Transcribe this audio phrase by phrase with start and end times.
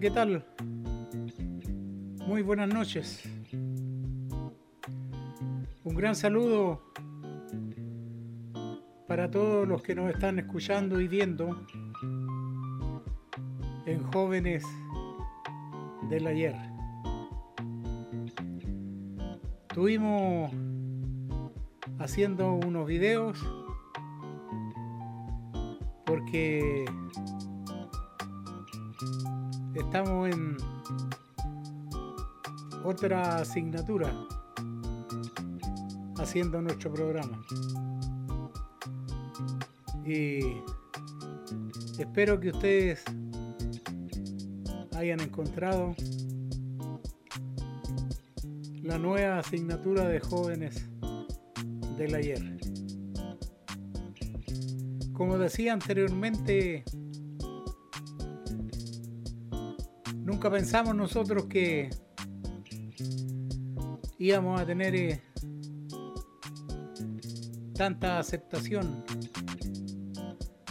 [0.00, 0.42] ¿qué tal?
[2.26, 3.22] Muy buenas noches.
[5.84, 6.80] Un gran saludo
[9.06, 11.66] para todos los que nos están escuchando y viendo
[13.84, 14.64] en Jóvenes
[16.08, 16.56] del Ayer.
[19.68, 20.50] Estuvimos
[21.98, 23.38] haciendo unos videos
[26.06, 26.86] porque
[29.92, 30.56] estamos en
[32.84, 34.14] otra asignatura
[36.16, 37.44] haciendo nuestro programa.
[40.06, 40.42] Y
[41.98, 43.02] espero que ustedes
[44.96, 45.96] hayan encontrado
[48.84, 50.88] la nueva asignatura de jóvenes
[51.98, 52.60] del ayer.
[55.14, 56.84] Como decía anteriormente,
[60.40, 61.90] Nunca pensamos nosotros que
[64.18, 65.22] íbamos a tener eh,
[67.74, 69.04] tanta aceptación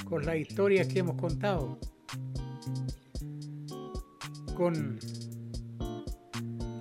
[0.06, 1.78] con las historias que hemos contado,
[4.56, 4.98] con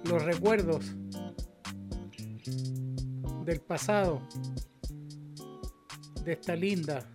[0.05, 0.87] los recuerdos
[3.45, 4.23] del pasado
[6.25, 7.07] de esta linda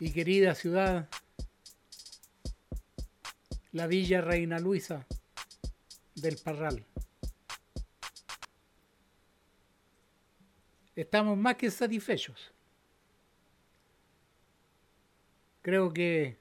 [0.00, 1.08] y querida ciudad
[3.76, 5.06] la Villa Reina Luisa
[6.14, 6.82] del Parral.
[10.94, 12.54] Estamos más que satisfechos.
[15.60, 16.38] Creo que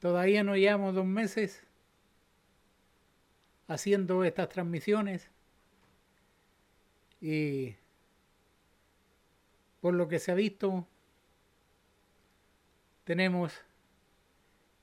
[0.00, 1.62] todavía no llevamos dos meses
[3.68, 5.28] haciendo estas transmisiones
[7.20, 7.76] y
[9.82, 10.88] por lo que se ha visto
[13.04, 13.52] tenemos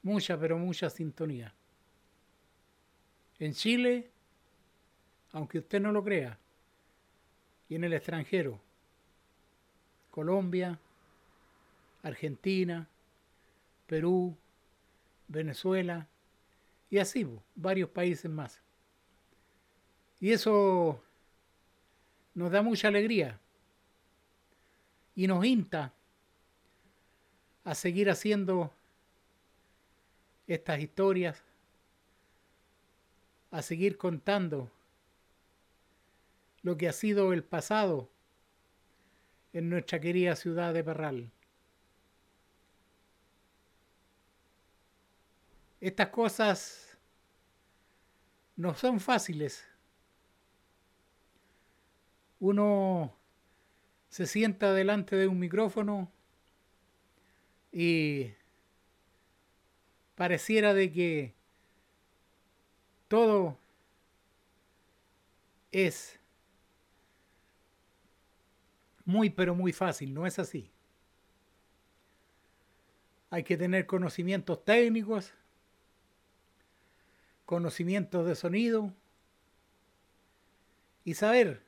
[0.03, 1.53] mucha, pero mucha sintonía.
[3.39, 4.09] En Chile,
[5.31, 6.37] aunque usted no lo crea,
[7.69, 8.59] y en el extranjero,
[10.11, 10.77] Colombia,
[12.03, 12.87] Argentina,
[13.87, 14.35] Perú,
[15.27, 16.07] Venezuela
[16.89, 17.25] y así
[17.55, 18.61] varios países más.
[20.19, 21.01] Y eso
[22.33, 23.39] nos da mucha alegría
[25.15, 25.93] y nos insta
[27.63, 28.71] a seguir haciendo
[30.47, 31.43] estas historias,
[33.51, 34.71] a seguir contando
[36.61, 38.09] lo que ha sido el pasado
[39.53, 41.31] en nuestra querida ciudad de Parral.
[45.81, 46.97] Estas cosas
[48.55, 49.67] no son fáciles.
[52.39, 53.15] Uno
[54.09, 56.11] se sienta delante de un micrófono
[57.71, 58.31] y
[60.21, 61.33] pareciera de que
[63.07, 63.57] todo
[65.71, 66.19] es
[69.03, 70.69] muy pero muy fácil, no es así.
[73.31, 75.33] Hay que tener conocimientos técnicos,
[77.47, 78.93] conocimientos de sonido
[81.03, 81.63] y saber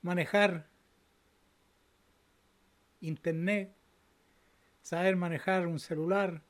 [0.00, 0.66] manejar
[3.02, 3.70] internet,
[4.86, 6.40] saber manejar un celular,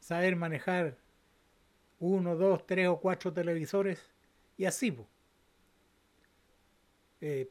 [0.00, 0.98] saber manejar
[2.00, 4.10] uno, dos, tres o cuatro televisores
[4.58, 4.92] y así.
[7.20, 7.48] Eh,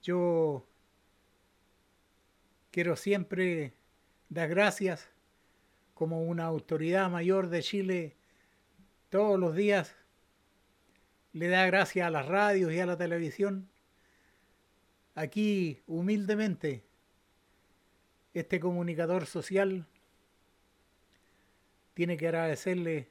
[0.00, 0.64] yo
[2.70, 3.72] quiero siempre
[4.28, 5.10] dar gracias
[5.94, 8.16] como una autoridad mayor de Chile
[9.10, 9.96] todos los días
[11.32, 13.68] le da gracias a las radios y a la televisión.
[15.16, 16.83] Aquí, humildemente,
[18.34, 19.86] este comunicador social
[21.94, 23.08] tiene que agradecerle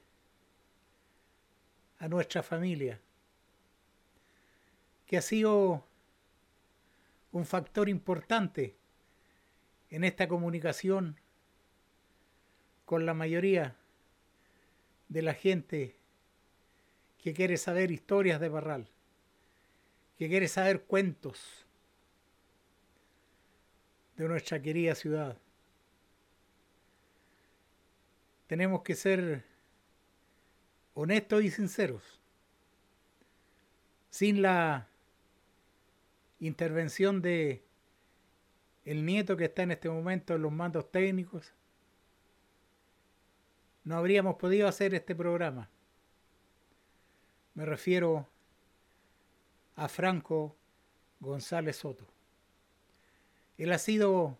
[1.98, 3.00] a nuestra familia,
[5.06, 5.86] que ha sido
[7.32, 8.76] un factor importante
[9.88, 11.18] en esta comunicación
[12.84, 13.76] con la mayoría
[15.08, 15.96] de la gente
[17.16, 18.88] que quiere saber historias de Barral,
[20.18, 21.64] que quiere saber cuentos
[24.16, 25.36] de nuestra querida ciudad.
[28.46, 29.44] Tenemos que ser
[30.94, 32.20] honestos y sinceros,
[34.10, 34.88] sin la
[36.38, 37.64] intervención de
[38.84, 41.52] el nieto que está en este momento en los mandos técnicos,
[43.82, 45.68] no habríamos podido hacer este programa.
[47.54, 48.28] Me refiero
[49.76, 50.56] a Franco
[51.20, 52.13] González Soto.
[53.58, 54.38] Él ha sido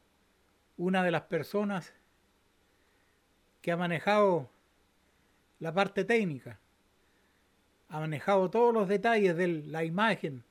[0.76, 1.92] una de las personas
[3.62, 4.50] que ha manejado
[5.60, 6.58] la parte técnica,
[7.88, 10.44] ha manejado todos los detalles de la imagen,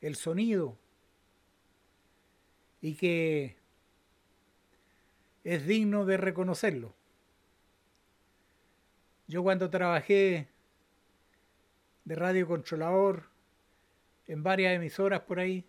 [0.00, 0.76] el sonido,
[2.80, 3.56] y que
[5.44, 6.94] es digno de reconocerlo.
[9.26, 10.48] Yo cuando trabajé
[12.08, 13.24] de radio controlador
[14.26, 15.64] en varias emisoras por ahí.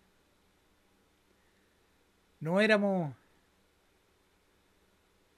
[2.40, 3.14] No éramos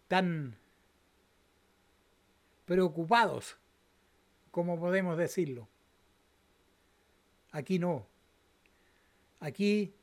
[0.08, 0.56] tan
[2.64, 3.56] preocupados
[4.50, 5.68] como podemos decirlo.
[7.50, 8.06] Aquí no.
[9.40, 9.94] Aquí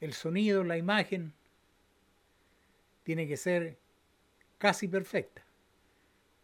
[0.00, 1.34] el sonido, la imagen,
[3.04, 3.78] tiene que ser
[4.58, 5.44] casi perfecta.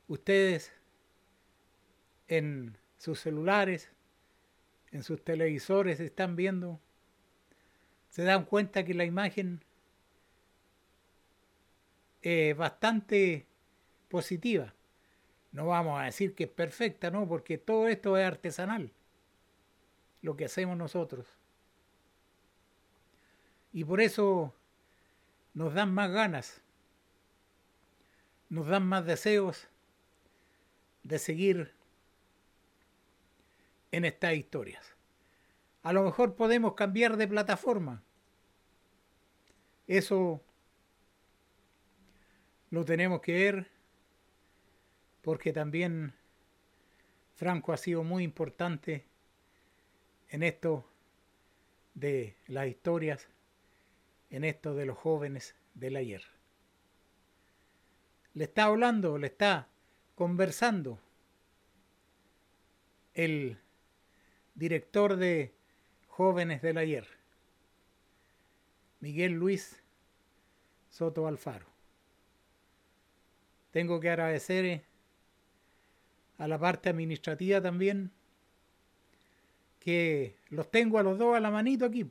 [0.08, 0.72] Ustedes
[2.28, 3.90] en sus celulares,
[4.92, 6.80] en sus televisores están viendo,
[8.16, 9.62] se dan cuenta que la imagen
[12.22, 13.44] es bastante
[14.08, 14.72] positiva.
[15.52, 18.90] No vamos a decir que es perfecta, no, porque todo esto es artesanal,
[20.22, 21.26] lo que hacemos nosotros.
[23.74, 24.54] Y por eso
[25.52, 26.62] nos dan más ganas,
[28.48, 29.68] nos dan más deseos
[31.02, 31.74] de seguir
[33.92, 34.96] en estas historias.
[35.82, 38.05] A lo mejor podemos cambiar de plataforma.
[39.86, 40.42] Eso
[42.70, 43.70] lo tenemos que ver
[45.22, 46.14] porque también
[47.34, 49.04] Franco ha sido muy importante
[50.28, 50.88] en esto
[51.94, 53.28] de las historias,
[54.30, 56.22] en esto de los jóvenes del ayer.
[58.34, 59.68] Le está hablando, le está
[60.14, 61.00] conversando
[63.14, 63.58] el
[64.54, 65.54] director de
[66.06, 67.06] Jóvenes del Ayer,
[69.00, 69.82] Miguel Luis
[70.90, 71.66] Soto Alfaro.
[73.70, 74.84] Tengo que agradecer eh,
[76.38, 78.10] a la parte administrativa también,
[79.80, 82.10] que los tengo a los dos a la manito aquí.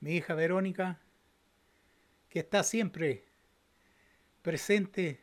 [0.00, 1.00] Mi hija Verónica,
[2.28, 3.24] que está siempre
[4.42, 5.20] presente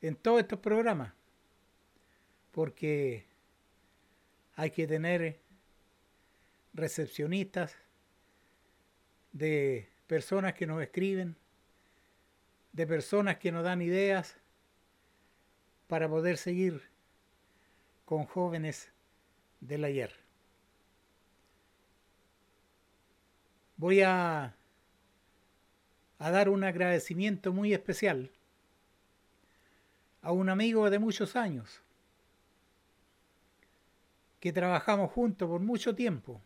[0.00, 1.12] en todos estos programas
[2.52, 3.26] porque
[4.54, 5.40] hay que tener
[6.74, 7.76] recepcionistas
[9.32, 11.36] de personas que nos escriben,
[12.72, 14.36] de personas que nos dan ideas
[15.86, 16.82] para poder seguir
[18.04, 18.90] con jóvenes
[19.60, 20.12] del ayer.
[23.76, 24.54] Voy a
[26.22, 28.30] a dar un agradecimiento muy especial
[30.20, 31.82] a un amigo de muchos años,
[34.38, 36.40] que trabajamos juntos por mucho tiempo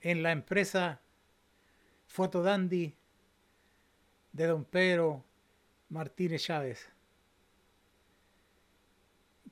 [0.00, 1.00] en la empresa
[2.06, 2.94] Fotodandi
[4.32, 5.24] de don Pedro
[5.88, 6.88] Martínez Chávez,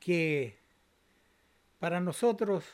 [0.00, 0.56] que
[1.78, 2.64] para nosotros,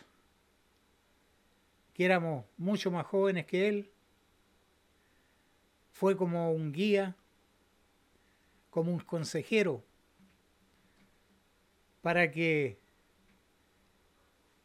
[1.95, 3.91] que éramos mucho más jóvenes que él,
[5.93, 7.17] fue como un guía,
[8.71, 9.83] como un consejero,
[12.03, 12.79] para que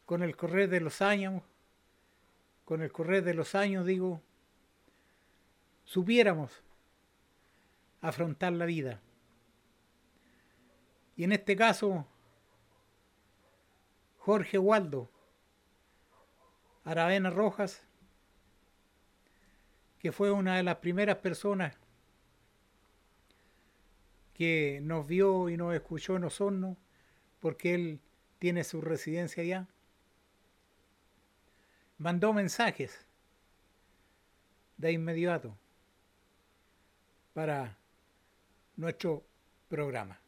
[0.05, 1.43] con el correr de los años,
[2.69, 4.21] con el correr de los años digo,
[5.85, 6.51] supiéramos
[7.99, 9.01] afrontar la vida.
[11.15, 12.05] Y en este caso,
[14.19, 15.09] Jorge Waldo
[16.83, 17.81] Aravena Rojas,
[19.97, 21.75] que fue una de las primeras personas
[24.35, 26.77] que nos vio y nos escuchó en Osorno,
[27.39, 27.99] porque él
[28.37, 29.67] tiene su residencia allá,
[31.99, 33.05] mandó mensajes
[34.77, 35.55] de inmediato
[37.33, 37.77] para
[38.77, 39.23] nuestro
[39.67, 40.19] programa.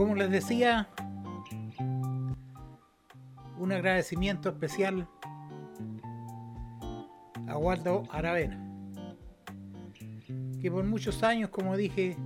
[0.00, 0.88] Como les decía,
[3.58, 5.06] un agradecimiento especial
[7.46, 8.58] a Waldo Aravena,
[10.58, 12.16] que por muchos años, como dije,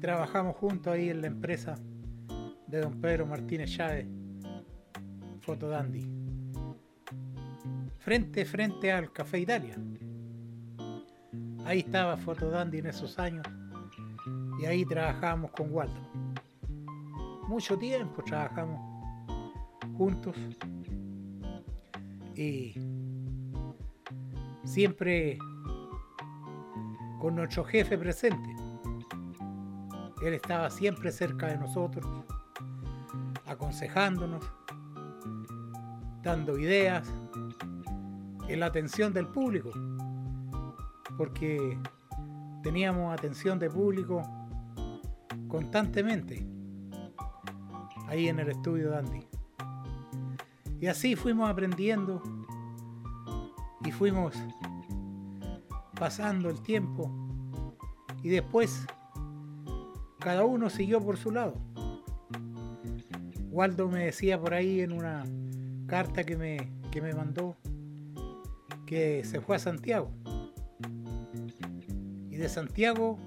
[0.00, 1.78] trabajamos juntos ahí en la empresa
[2.66, 4.08] de don Pedro Martínez Chávez,
[5.42, 6.04] Fotodandi,
[8.00, 9.76] frente frente al Café Italia.
[11.64, 13.46] Ahí estaba Fotodandi en esos años
[14.60, 16.17] y ahí trabajábamos con Waldo
[17.48, 18.78] mucho tiempo trabajamos
[19.96, 20.36] juntos
[22.36, 22.74] y
[24.64, 25.38] siempre
[27.18, 28.54] con nuestro jefe presente.
[30.22, 32.06] Él estaba siempre cerca de nosotros,
[33.46, 34.44] aconsejándonos,
[36.22, 37.10] dando ideas,
[38.46, 39.70] en la atención del público,
[41.16, 41.78] porque
[42.62, 44.22] teníamos atención de público
[45.48, 46.57] constantemente
[48.08, 49.26] ahí en el estudio de Andy.
[50.80, 52.22] Y así fuimos aprendiendo
[53.84, 54.34] y fuimos
[55.98, 57.10] pasando el tiempo
[58.22, 58.86] y después
[60.18, 61.54] cada uno siguió por su lado.
[63.50, 65.24] Waldo me decía por ahí en una
[65.86, 67.56] carta que me, que me mandó
[68.86, 70.10] que se fue a Santiago.
[72.30, 73.18] Y de Santiago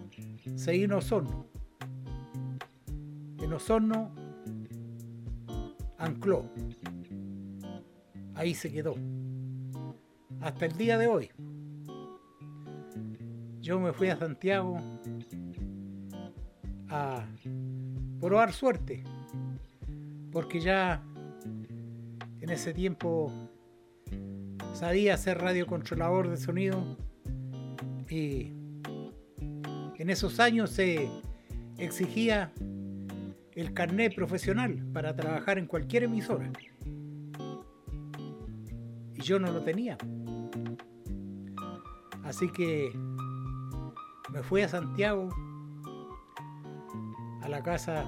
[0.55, 1.45] se vino a Osorno.
[3.39, 4.11] En Osorno
[6.01, 6.46] ancló.
[8.36, 8.96] Ahí se quedó.
[10.41, 11.29] Hasta el día de hoy.
[13.62, 14.77] Yo me fui a Santiago
[16.89, 17.24] a
[18.20, 19.03] probar suerte.
[20.31, 21.03] Porque ya
[22.39, 23.31] en ese tiempo
[24.74, 26.98] sabía ser radiocontrolador de sonido
[28.10, 28.51] y
[29.98, 31.08] en esos años se
[31.77, 32.51] exigía
[33.61, 36.51] el carnet profesional para trabajar en cualquier emisora.
[39.15, 39.97] Y yo no lo tenía.
[42.23, 42.91] Así que
[44.33, 45.29] me fui a Santiago,
[47.41, 48.05] a la casa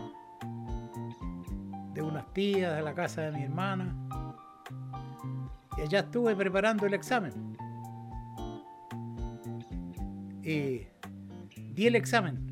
[1.94, 3.96] de unas tías, a la casa de mi hermana,
[5.78, 7.58] y allá estuve preparando el examen.
[10.44, 10.88] Y
[11.74, 12.43] di el examen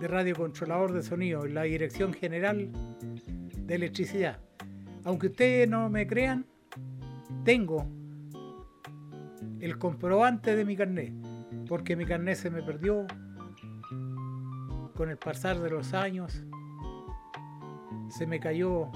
[0.00, 2.70] de radiocontrolador de sonido en la Dirección General
[3.66, 4.40] de Electricidad.
[5.04, 6.46] Aunque ustedes no me crean,
[7.44, 7.86] tengo
[9.60, 11.12] el comprobante de mi carnet,
[11.68, 13.06] porque mi carnet se me perdió
[14.96, 16.44] con el pasar de los años,
[18.08, 18.90] se me cayó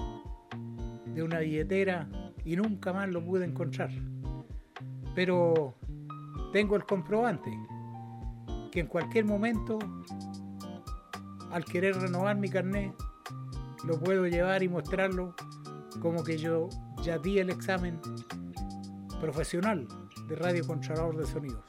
[1.05, 2.09] de una billetera
[2.43, 3.91] y nunca más lo pude encontrar.
[5.13, 5.75] Pero
[6.51, 7.51] tengo el comprobante
[8.71, 9.79] que en cualquier momento,
[11.55, 12.93] al querer renovar mi carnet,
[13.85, 15.33] lo puedo llevar y mostrarlo
[16.01, 16.67] como que yo
[17.01, 17.97] ya di el examen
[19.21, 19.87] profesional
[20.27, 21.63] de radio controlador de sonidos.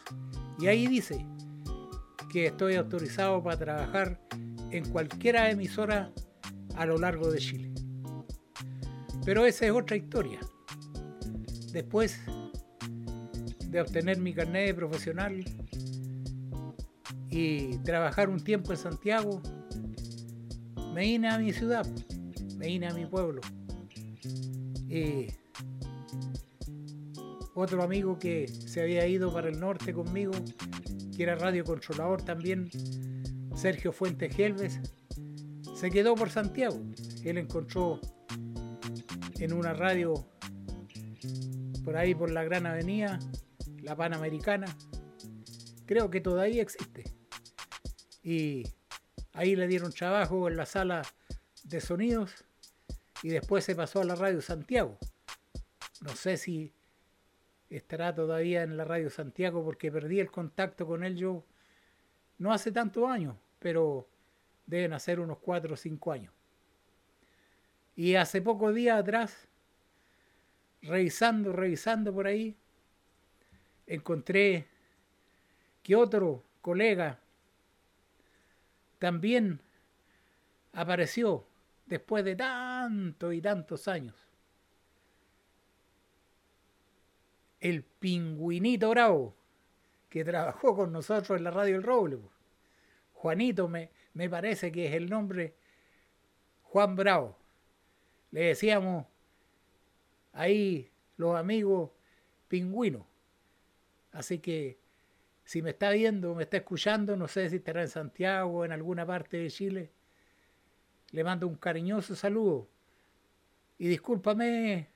[0.58, 1.24] Y ahí dice
[2.32, 4.20] que estoy autorizado para trabajar
[4.72, 6.10] en cualquiera emisora
[6.74, 7.72] a lo largo de Chile.
[9.24, 10.40] Pero esa es otra historia.
[11.72, 12.20] Después
[13.68, 15.44] de obtener mi carnet de profesional
[17.30, 19.40] y trabajar un tiempo en Santiago,
[20.96, 21.86] me vine a mi ciudad,
[22.56, 23.42] me vine a mi pueblo.
[24.88, 25.26] Y
[27.54, 30.32] otro amigo que se había ido para el norte conmigo,
[31.14, 32.70] que era radiocontrolador también,
[33.54, 34.80] Sergio Fuentes Gelves,
[35.74, 36.80] se quedó por Santiago.
[37.22, 38.00] Él encontró
[39.38, 40.14] en una radio
[41.84, 43.18] por ahí por la Gran Avenida,
[43.82, 44.74] la Panamericana,
[45.84, 47.04] creo que todavía existe.
[48.22, 48.62] Y
[49.36, 51.02] ahí le dieron trabajo en la sala
[51.62, 52.44] de sonidos
[53.22, 54.98] y después se pasó a la radio Santiago.
[56.00, 56.72] No sé si
[57.68, 61.44] estará todavía en la radio Santiago porque perdí el contacto con él yo
[62.38, 64.08] no hace tantos años, pero
[64.66, 66.32] deben hacer unos 4 o 5 años.
[67.94, 69.48] Y hace pocos días atrás,
[70.82, 72.56] revisando, revisando por ahí,
[73.86, 74.66] encontré
[75.82, 77.20] que otro colega
[78.98, 79.60] también
[80.72, 81.46] apareció
[81.86, 84.14] después de tantos y tantos años.
[87.60, 89.34] El pingüinito bravo
[90.08, 92.18] que trabajó con nosotros en la radio El Roble.
[93.14, 95.56] Juanito me, me parece que es el nombre
[96.62, 97.36] Juan Bravo.
[98.30, 99.06] Le decíamos
[100.32, 101.90] ahí los amigos
[102.48, 103.04] pingüinos.
[104.12, 104.78] Así que
[105.46, 108.72] si me está viendo, me está escuchando, no sé si estará en Santiago o en
[108.72, 109.90] alguna parte de Chile,
[111.12, 112.68] le mando un cariñoso saludo.
[113.78, 114.90] Y discúlpame,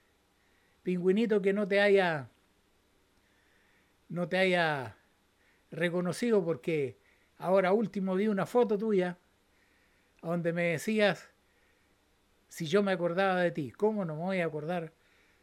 [0.82, 2.28] pingüinito, que no te haya
[4.10, 4.96] no te haya
[5.70, 7.00] reconocido porque
[7.40, 9.16] Ahora último vi una foto tuya
[10.20, 11.30] donde me decías
[12.48, 13.70] si yo me acordaba de ti.
[13.70, 14.92] ¿Cómo no me voy a acordar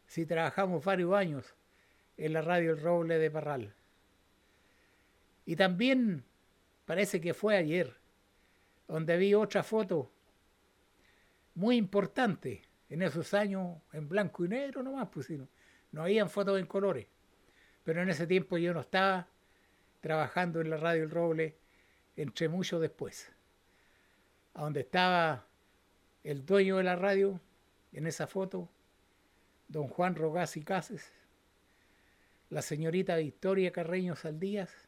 [0.05, 1.55] si trabajamos varios años
[2.15, 3.76] en la radio El Roble de Parral?
[5.47, 6.25] Y también
[6.85, 7.95] parece que fue ayer,
[8.85, 10.11] donde vi otra foto
[11.55, 15.47] muy importante en esos años en blanco y negro nomás, pues no,
[15.93, 17.07] no habían fotos en colores.
[17.85, 19.29] Pero en ese tiempo yo no estaba
[20.01, 21.55] trabajando en la radio El Roble
[22.17, 23.31] entre mucho después,
[24.53, 25.45] a donde estaba
[26.25, 27.39] el dueño de la radio
[27.93, 28.69] en esa foto,
[29.69, 31.09] don Juan Rogaz y Cases,
[32.49, 34.86] la señorita Victoria Carreño Saldías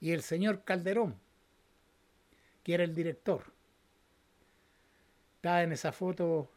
[0.00, 1.16] y el señor Calderón,
[2.64, 3.44] que era el director.
[5.36, 6.50] Estaba en esa foto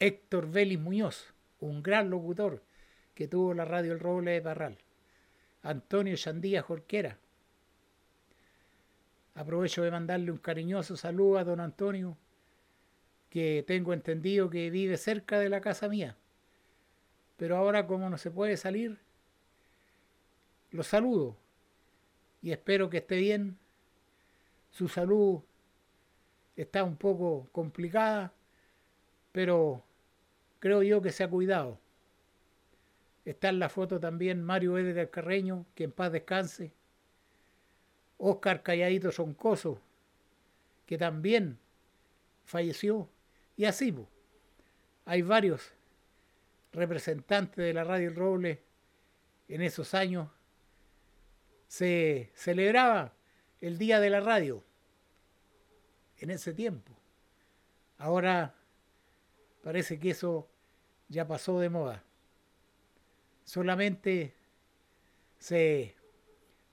[0.00, 2.62] Héctor Vélez Muñoz, un gran locutor
[3.14, 4.78] que tuvo la radio El Roble de Parral.
[5.62, 7.18] Antonio Chandía Jorquera.
[9.34, 12.16] Aprovecho de mandarle un cariñoso saludo a don Antonio,
[13.30, 16.16] que tengo entendido que vive cerca de la casa mía.
[17.36, 18.98] Pero ahora como no se puede salir,
[20.70, 21.36] lo saludo
[22.44, 23.56] y espero que esté bien.
[24.70, 25.40] Su salud
[26.54, 28.34] está un poco complicada,
[29.32, 29.82] pero
[30.58, 31.80] creo yo que se ha cuidado.
[33.24, 36.70] Está en la foto también Mario Edgar Carreño, que en paz descanse.
[38.18, 39.80] Oscar Calladito Soncoso,
[40.84, 41.58] que también
[42.44, 43.08] falleció.
[43.56, 43.94] Y así,
[45.06, 45.72] hay varios
[46.72, 48.60] representantes de la Radio Roble
[49.48, 50.28] en esos años.
[51.74, 53.12] Se celebraba
[53.60, 54.62] el Día de la Radio
[56.18, 56.92] en ese tiempo.
[57.98, 58.54] Ahora
[59.62, 60.48] parece que eso
[61.08, 62.04] ya pasó de moda
[63.44, 64.34] solamente
[65.38, 65.94] se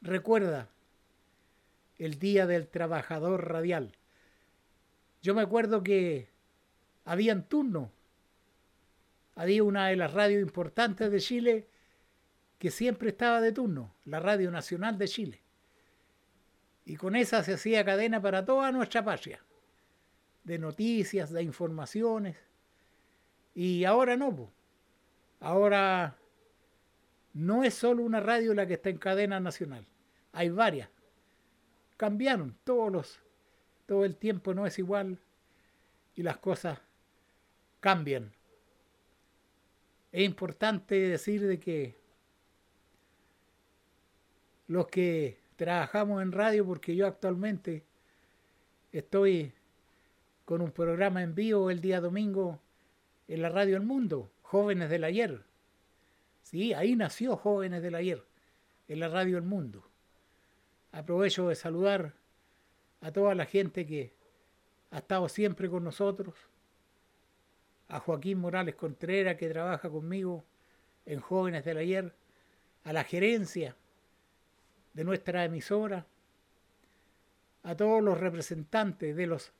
[0.01, 0.69] recuerda
[1.97, 3.91] el Día del Trabajador Radial.
[5.21, 6.29] Yo me acuerdo que
[7.05, 7.91] habían turno.
[9.35, 11.67] Había una de las radios importantes de Chile
[12.61, 15.41] que siempre estaba de turno, la Radio Nacional de Chile.
[16.85, 19.43] Y con esa se hacía cadena para toda nuestra patria,
[20.43, 22.37] de noticias, de informaciones.
[23.55, 24.51] Y ahora no,
[25.39, 26.15] ahora
[27.33, 29.87] no es solo una radio la que está en cadena nacional,
[30.31, 30.89] hay varias.
[31.97, 33.19] Cambiaron todos los,
[33.87, 35.17] todo el tiempo no es igual
[36.13, 36.77] y las cosas
[37.79, 38.31] cambian.
[40.11, 42.00] Es importante decir de que
[44.71, 47.83] los que trabajamos en radio, porque yo actualmente
[48.93, 49.51] estoy
[50.45, 52.61] con un programa en vivo el día domingo
[53.27, 55.43] en la radio El Mundo, Jóvenes del Ayer.
[56.43, 58.23] Sí, ahí nació Jóvenes del Ayer,
[58.87, 59.83] en la radio El Mundo.
[60.93, 62.13] Aprovecho de saludar
[63.01, 64.13] a toda la gente que
[64.91, 66.33] ha estado siempre con nosotros,
[67.89, 70.45] a Joaquín Morales Contreras, que trabaja conmigo
[71.05, 72.15] en Jóvenes del Ayer,
[72.85, 73.75] a la gerencia
[74.93, 76.05] de nuestra emisora,
[77.63, 79.51] a todos los representantes de los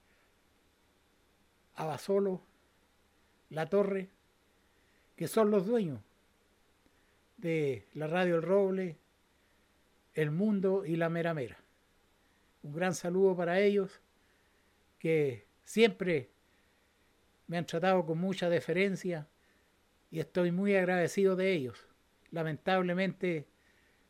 [1.76, 2.41] Abasolo,
[3.50, 4.10] La Torre,
[5.15, 6.00] que son los dueños
[7.38, 8.98] de la Radio El Roble,
[10.13, 11.58] El Mundo y La Mera Mera.
[12.63, 14.00] Un gran saludo para ellos
[15.00, 16.30] que siempre
[17.48, 19.28] me han tratado con mucha deferencia
[20.12, 21.88] y estoy muy agradecido de ellos.
[22.32, 23.48] Lamentablemente,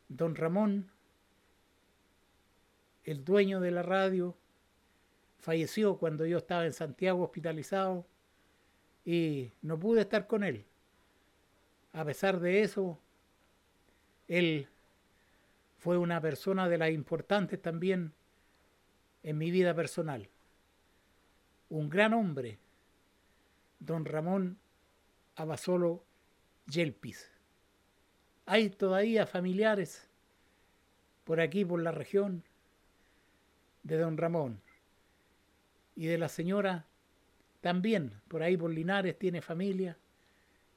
[0.08, 0.91] don Ramón,
[3.04, 4.36] el dueño de la radio,
[5.40, 8.06] falleció cuando yo estaba en Santiago hospitalizado
[9.04, 10.64] y no pude estar con él.
[11.92, 12.98] A pesar de eso,
[14.28, 14.68] él
[15.78, 18.12] fue una persona de las importantes también
[19.22, 20.28] en mi vida personal.
[21.68, 22.58] Un gran hombre,
[23.80, 24.58] don Ramón
[25.34, 26.04] Abasolo
[26.66, 27.30] Yelpis.
[28.46, 30.08] Hay todavía familiares
[31.24, 32.44] por aquí, por la región,
[33.82, 34.60] de don Ramón.
[35.94, 36.86] Y de la señora
[37.60, 39.96] también, por ahí por Linares tiene familia.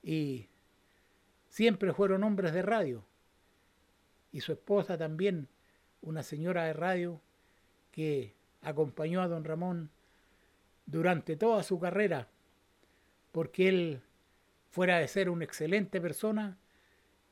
[0.03, 0.47] Y
[1.47, 3.03] siempre fueron hombres de radio.
[4.31, 5.47] Y su esposa también,
[6.01, 7.21] una señora de radio
[7.91, 9.89] que acompañó a don Ramón
[10.85, 12.27] durante toda su carrera,
[13.31, 14.01] porque él,
[14.69, 16.57] fuera de ser una excelente persona,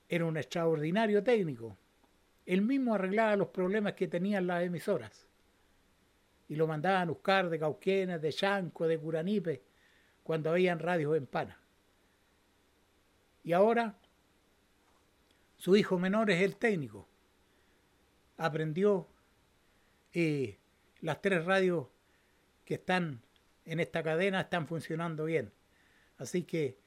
[0.10, 1.78] era un extraordinario técnico.
[2.46, 5.28] Él mismo arreglaba los problemas que tenían las emisoras.
[6.48, 9.64] Y lo mandaban a buscar de Cauquenes, de Chanco, de Curanipe,
[10.24, 11.60] cuando habían radios en Pana.
[13.44, 13.96] Y ahora
[15.58, 17.08] su hijo menor es el técnico.
[18.38, 19.08] Aprendió
[20.12, 20.58] y
[21.02, 21.88] las tres radios
[22.66, 23.22] que están
[23.66, 25.52] en esta cadena están funcionando bien.
[26.18, 26.78] Así que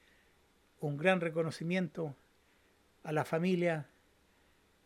[0.79, 2.15] un gran reconocimiento
[3.03, 3.87] a la familia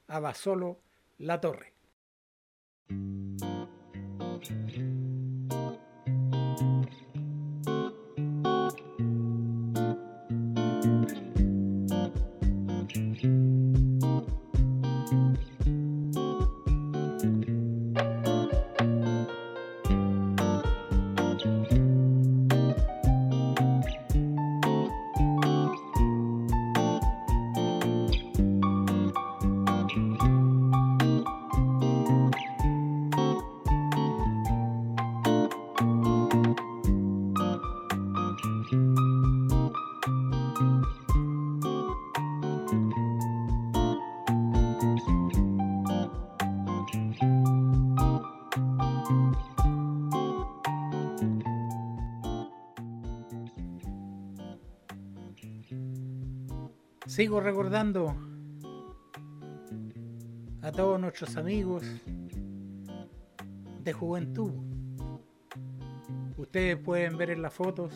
[0.07, 0.79] Abasolo
[1.17, 1.73] La Torre.
[4.43, 4.91] Thank you.
[57.21, 58.15] Sigo recordando
[60.63, 61.83] a todos nuestros amigos
[63.83, 64.53] de juventud.
[66.35, 67.93] Ustedes pueden ver en las fotos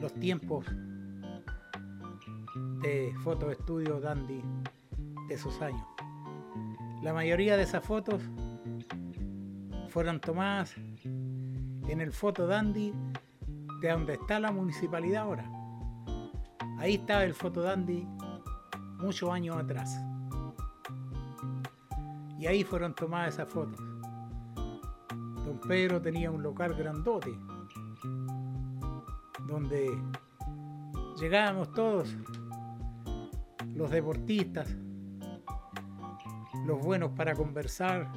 [0.00, 0.66] los tiempos
[2.82, 4.42] de foto estudio Dandy
[5.28, 5.86] de esos años.
[7.04, 8.20] La mayoría de esas fotos
[9.90, 12.92] fueron tomadas en el foto Dandy
[13.80, 15.55] de donde está la municipalidad ahora.
[16.86, 18.06] Ahí estaba el fotodandy
[18.98, 20.00] muchos años atrás.
[22.38, 23.80] Y ahí fueron tomadas esas fotos.
[24.54, 27.36] Don Pedro tenía un local grandote
[29.48, 30.00] donde
[31.20, 32.16] llegábamos todos,
[33.74, 34.76] los deportistas,
[36.66, 38.12] los buenos para conversar,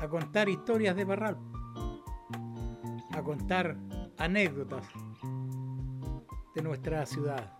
[0.00, 1.36] a contar historias de Barral,
[3.12, 3.76] a contar
[4.18, 4.84] anécdotas
[6.56, 7.52] de nuestra ciudad.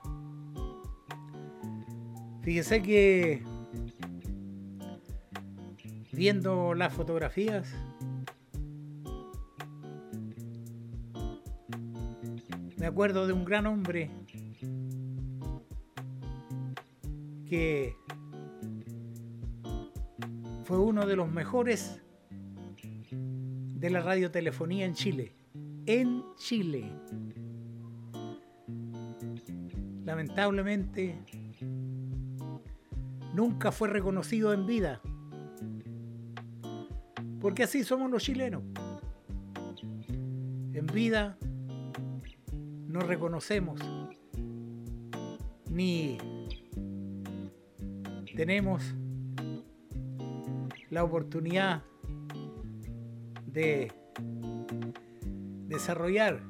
[2.41, 3.43] Fíjese que
[6.13, 7.75] viendo las fotografías,
[12.79, 14.11] me acuerdo de un gran hombre
[17.47, 17.95] que
[20.65, 22.03] fue uno de los mejores
[23.11, 25.35] de la radiotelefonía en Chile.
[25.85, 26.91] En Chile
[30.07, 31.19] lamentablemente
[33.35, 35.03] nunca fue reconocido en vida.
[37.41, 38.63] Porque así somos los chilenos.
[40.73, 41.37] En vida
[42.87, 43.81] no reconocemos
[45.69, 46.19] ni
[48.37, 48.95] tenemos
[50.91, 51.83] la oportunidad
[53.47, 53.93] de
[55.67, 56.43] desarrollar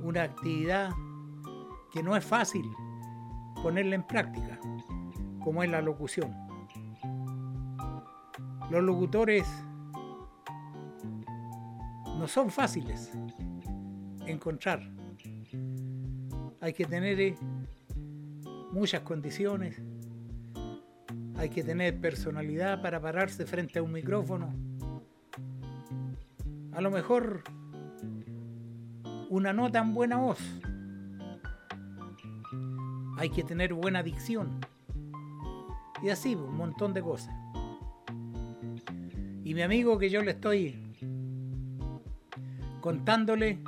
[0.00, 0.90] una actividad
[1.92, 2.70] que no es fácil
[3.62, 4.58] ponerla en práctica,
[5.42, 6.34] como es la locución.
[8.70, 9.46] Los locutores
[12.18, 13.10] no son fáciles
[14.26, 14.80] encontrar.
[16.60, 17.36] Hay que tener eh,
[18.72, 19.80] muchas condiciones,
[21.36, 24.54] hay que tener personalidad para pararse frente a un micrófono.
[26.72, 27.42] A lo mejor
[29.30, 30.38] una no tan buena voz.
[33.20, 34.64] Hay que tener buena dicción.
[36.02, 37.34] Y así, un montón de cosas.
[39.44, 40.96] Y mi amigo que yo le estoy
[42.80, 43.62] contándole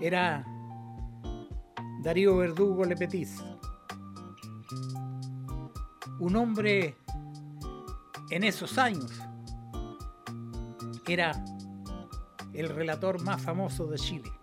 [0.00, 0.46] era
[2.02, 3.44] Darío Verdugo Lepetis.
[6.18, 6.96] Un hombre
[8.30, 9.20] en esos años
[11.06, 11.44] era
[12.54, 14.39] el relator más famoso de Chile.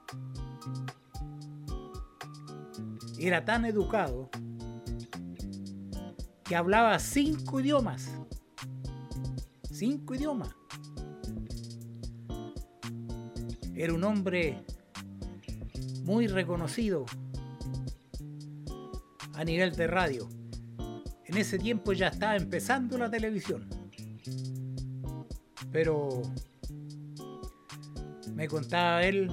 [3.19, 4.29] Era tan educado
[6.43, 8.11] que hablaba cinco idiomas.
[9.71, 10.55] Cinco idiomas.
[13.75, 14.63] Era un hombre
[16.03, 17.05] muy reconocido
[19.33, 20.29] a nivel de radio.
[21.25, 23.67] En ese tiempo ya estaba empezando la televisión.
[25.71, 26.21] Pero
[28.33, 29.29] me contaba él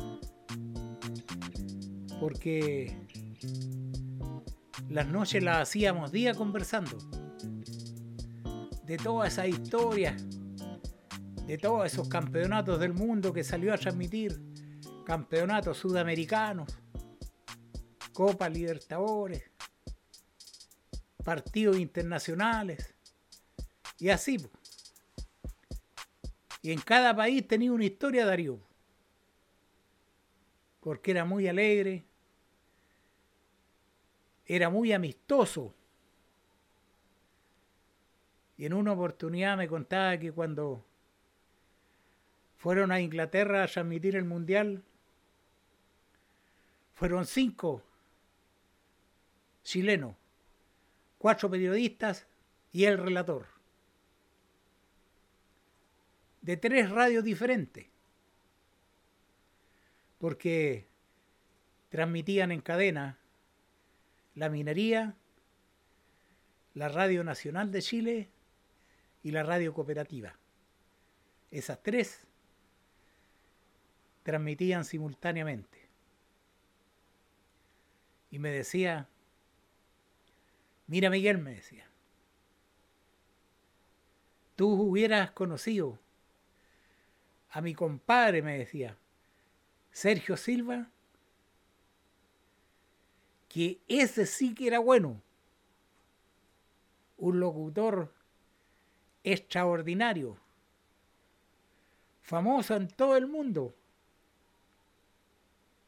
[2.21, 3.07] porque
[4.89, 6.99] las noches las hacíamos día conversando
[8.85, 10.17] de toda esa historia,
[11.47, 14.41] de todos esos campeonatos del mundo que salió a transmitir,
[15.05, 16.69] campeonatos sudamericanos,
[18.13, 19.43] Copa Libertadores,
[21.25, 22.95] partidos internacionales
[23.99, 24.39] y así.
[26.63, 28.61] Y en cada país tenía una historia Darío,
[30.81, 32.07] porque era muy alegre,
[34.47, 35.75] era muy amistoso.
[38.57, 40.85] Y en una oportunidad me contaba que cuando
[42.57, 44.83] fueron a Inglaterra a transmitir el Mundial,
[46.95, 47.83] fueron cinco
[49.65, 50.15] chilenos
[51.25, 52.27] cuatro periodistas
[52.71, 53.47] y el relator.
[56.43, 57.87] De tres radios diferentes.
[60.19, 60.87] Porque
[61.89, 63.17] transmitían en cadena
[64.35, 65.15] la minería,
[66.75, 68.29] la Radio Nacional de Chile
[69.23, 70.37] y la Radio Cooperativa.
[71.51, 72.27] Esas tres
[74.23, 75.79] transmitían simultáneamente.
[78.31, 79.09] Y me decía
[80.87, 81.87] Mira, Miguel, me decía,
[84.55, 85.99] tú hubieras conocido
[87.51, 88.97] a mi compadre, me decía,
[89.91, 90.91] Sergio Silva,
[93.55, 95.23] que ese sí que era bueno,
[97.19, 98.13] un locutor
[99.23, 100.37] extraordinario,
[102.21, 103.73] famoso en todo el mundo,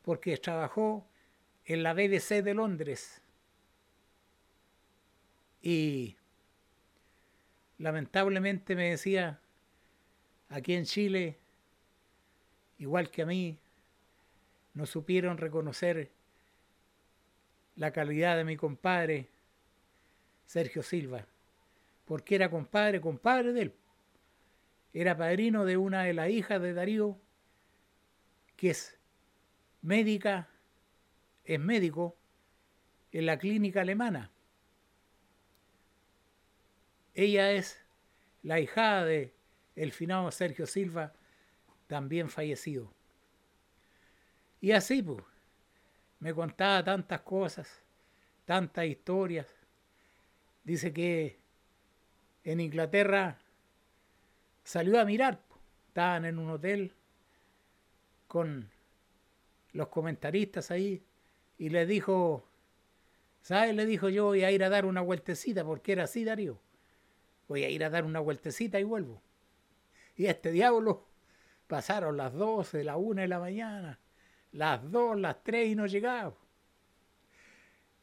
[0.02, 1.08] porque trabajó
[1.64, 3.20] en la BBC de Londres.
[5.60, 6.14] Y
[7.78, 9.40] lamentablemente me decía,
[10.50, 11.36] aquí en Chile,
[12.78, 13.58] igual que a mí,
[14.74, 16.14] no supieron reconocer
[17.76, 19.28] la calidad de mi compadre
[20.46, 21.26] Sergio Silva,
[22.04, 23.74] porque era compadre, compadre de él.
[24.92, 27.20] Era padrino de una de las hijas de Darío,
[28.56, 28.98] que es
[29.82, 30.48] médica,
[31.44, 32.16] es médico
[33.12, 34.30] en la clínica alemana.
[37.14, 37.78] Ella es
[38.42, 39.34] la hijada de
[39.74, 41.12] el finado Sergio Silva,
[41.86, 42.92] también fallecido.
[44.60, 45.22] Y así, pues,
[46.20, 47.82] me contaba tantas cosas,
[48.44, 49.46] tantas historias.
[50.64, 51.38] Dice que
[52.44, 53.38] en Inglaterra
[54.64, 55.40] salió a mirar,
[55.88, 56.92] estaban en un hotel
[58.26, 58.70] con
[59.72, 61.02] los comentaristas ahí
[61.58, 62.44] y le dijo,
[63.42, 63.74] ¿sabes?
[63.74, 66.60] Le dijo yo voy a ir a dar una vueltecita porque era así Darío
[67.48, 69.22] voy a ir a dar una vueltecita y vuelvo.
[70.16, 71.06] Y este diablo
[71.66, 74.00] pasaron las 12, la 1 de la mañana,
[74.56, 76.34] las 2, las 3 y no llegaba.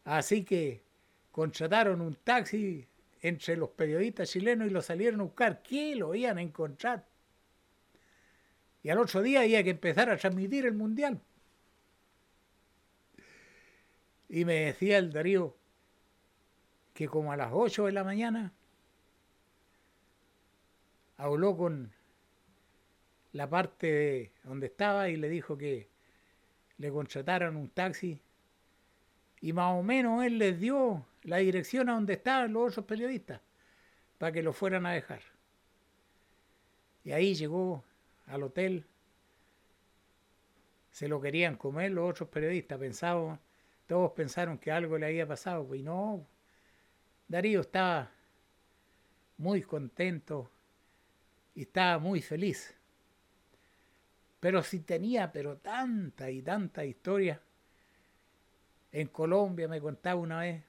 [0.06, 0.84] Así que
[1.32, 2.88] contrataron un taxi
[3.22, 5.64] entre los periodistas chilenos y lo salieron a buscar.
[5.64, 7.06] ¿Qué lo iban a encontrar?
[8.84, 11.20] Y al otro día había que empezar a transmitir el mundial.
[14.30, 15.56] Y me decía el Darío
[16.94, 18.54] que como a las 8 de la mañana
[21.18, 21.92] habló con
[23.32, 25.93] la parte de donde estaba y le dijo que
[26.78, 28.22] le contrataron un taxi
[29.42, 33.42] y más o menos él les dio la dirección a donde estaban los otros periodistas
[34.18, 35.22] para que lo fueran a dejar.
[37.04, 37.84] Y ahí llegó
[38.28, 38.86] al hotel,
[40.92, 43.40] se lo querían comer los otros periodistas, pensaban,
[43.88, 46.26] todos pensaron que algo le había pasado, pues, y no,
[47.28, 48.12] Darío estaba
[49.38, 50.50] muy contento
[51.56, 52.76] y estaba muy feliz.
[54.44, 57.42] Pero si tenía pero tanta y tanta historia.
[58.92, 60.62] En Colombia me contaba una vez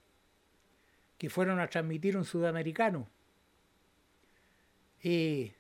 [1.18, 3.08] que fueron a transmitir un sudamericano.
[5.02, 5.52] Y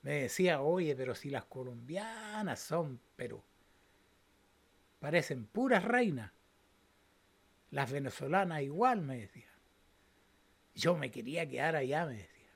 [0.00, 3.44] me decía, oye, pero si las colombianas son, pero
[4.98, 6.32] parecen puras reinas.
[7.70, 9.52] Las venezolanas igual, me decía.
[10.74, 12.52] Yo me quería quedar allá, me decía.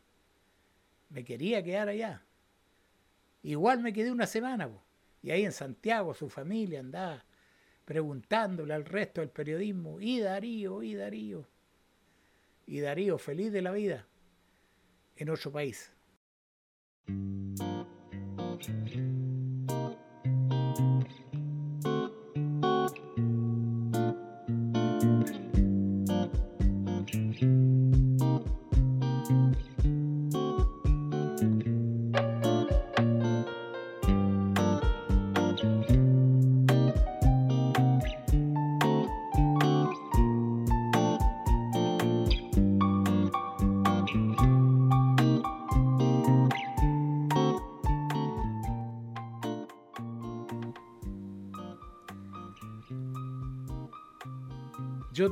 [1.11, 2.23] Me quería quedar allá.
[3.49, 4.69] Igual me quedé una semana,
[5.23, 7.25] y ahí en Santiago su familia andaba
[7.87, 11.49] preguntándole al resto del periodismo, y Darío, y Darío.
[12.67, 14.07] Y Darío feliz de la vida
[15.17, 15.91] en otro país.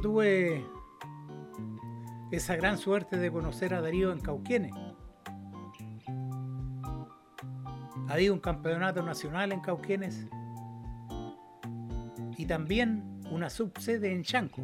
[0.03, 0.65] Tuve
[2.31, 4.73] esa gran suerte de conocer a Darío en Cauquienes.
[8.09, 10.29] Había un campeonato nacional en Cauquienes
[12.37, 14.63] y también una subsede en Chanco.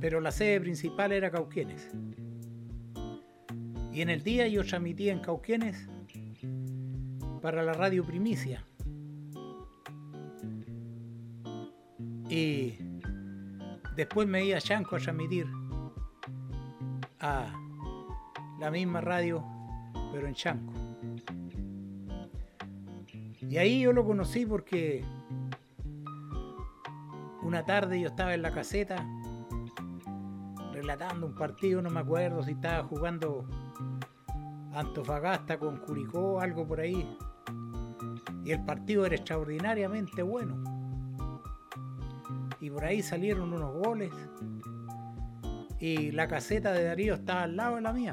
[0.00, 1.90] Pero la sede principal era Cauquienes.
[3.92, 5.88] Y en el día yo transmitía en Cauquienes
[7.40, 8.64] para la radio Primicia.
[12.28, 12.81] Y
[13.96, 15.46] Después me iba a Chanco a transmitir
[17.20, 17.46] a
[18.58, 19.44] la misma radio,
[20.12, 20.72] pero en Chanco.
[23.40, 25.04] Y ahí yo lo conocí porque
[27.42, 29.04] una tarde yo estaba en la caseta
[30.72, 33.46] relatando un partido, no me acuerdo si estaba jugando
[34.72, 37.06] Antofagasta con Curicó, algo por ahí.
[38.42, 40.71] Y el partido era extraordinariamente bueno
[42.62, 44.12] y por ahí salieron unos goles
[45.80, 48.12] y la caseta de Darío estaba al lado de la mía.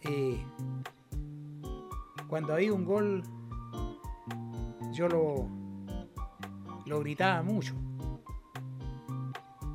[0.00, 0.38] Y
[2.26, 3.22] cuando había un gol
[4.92, 5.48] yo lo,
[6.84, 7.76] lo gritaba mucho.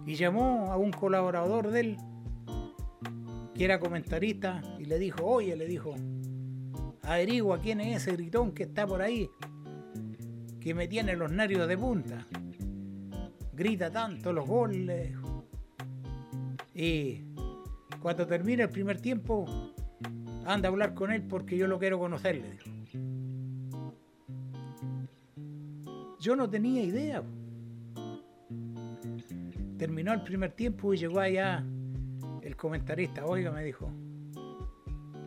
[0.06, 1.98] Y llamó a un colaborador de él,
[3.56, 5.96] que era comentarista, y le dijo, oye, le dijo,
[7.02, 9.30] averigua quién es ese gritón que está por ahí,
[10.60, 12.28] que me tiene los nervios de punta
[13.58, 15.12] grita tanto los goles.
[16.76, 17.24] Y
[18.00, 19.46] cuando termine el primer tiempo,
[20.46, 22.70] anda a hablar con él porque yo lo quiero conocer, le dijo.
[26.20, 27.24] Yo no tenía idea.
[29.78, 31.64] Terminó el primer tiempo y llegó allá
[32.44, 33.26] el comentarista.
[33.26, 33.90] Oiga, me dijo,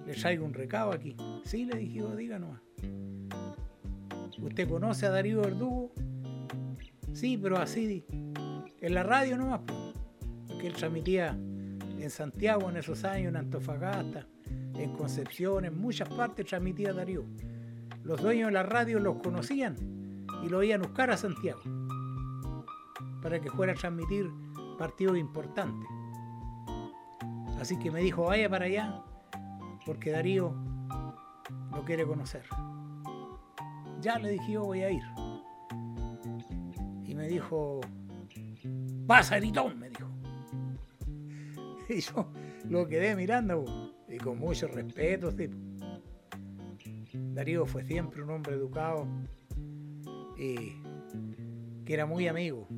[0.07, 1.17] le traigo un recado aquí.
[1.45, 2.61] Sí, le dije, díganos.
[4.41, 5.93] ¿Usted conoce a Darío Verdugo?
[7.13, 8.05] Sí, pero así,
[8.81, 9.61] en la radio nomás,
[10.47, 11.37] porque él transmitía
[11.99, 14.27] en Santiago en esos años, en Antofagasta,
[14.75, 17.25] en Concepción, en muchas partes transmitía Darío.
[18.05, 19.77] Los dueños de la radio los conocían
[20.43, 21.61] y lo iban a buscar a Santiago
[23.23, 24.31] para que fuera a transmitir
[24.79, 25.89] partidos importantes.
[27.61, 29.03] Así que me dijo, vaya para allá,
[29.85, 30.55] porque Darío
[31.73, 32.45] lo quiere conocer.
[34.01, 35.03] Ya le dije, yo voy a ir
[37.31, 37.81] dijo,
[39.07, 40.09] pasa gritón, me dijo.
[41.89, 42.31] Y yo
[42.69, 43.65] lo quedé mirando
[44.09, 45.33] y con mucho respeto.
[47.13, 49.09] Darío fue siempre un hombre educado
[50.39, 50.55] y
[51.85, 52.69] que era muy amigo.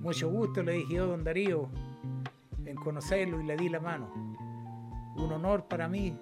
[0.00, 1.70] Mucho gusto, le dije yo, don Darío,
[2.64, 4.12] en conocerlo y le di la mano.
[5.16, 6.16] Un honor para mí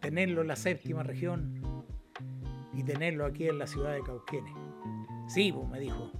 [0.00, 1.61] tenerlo en la séptima región
[2.72, 4.54] y tenerlo aquí en la ciudad de Cauquenes.
[5.28, 6.10] Sí, pues, me dijo.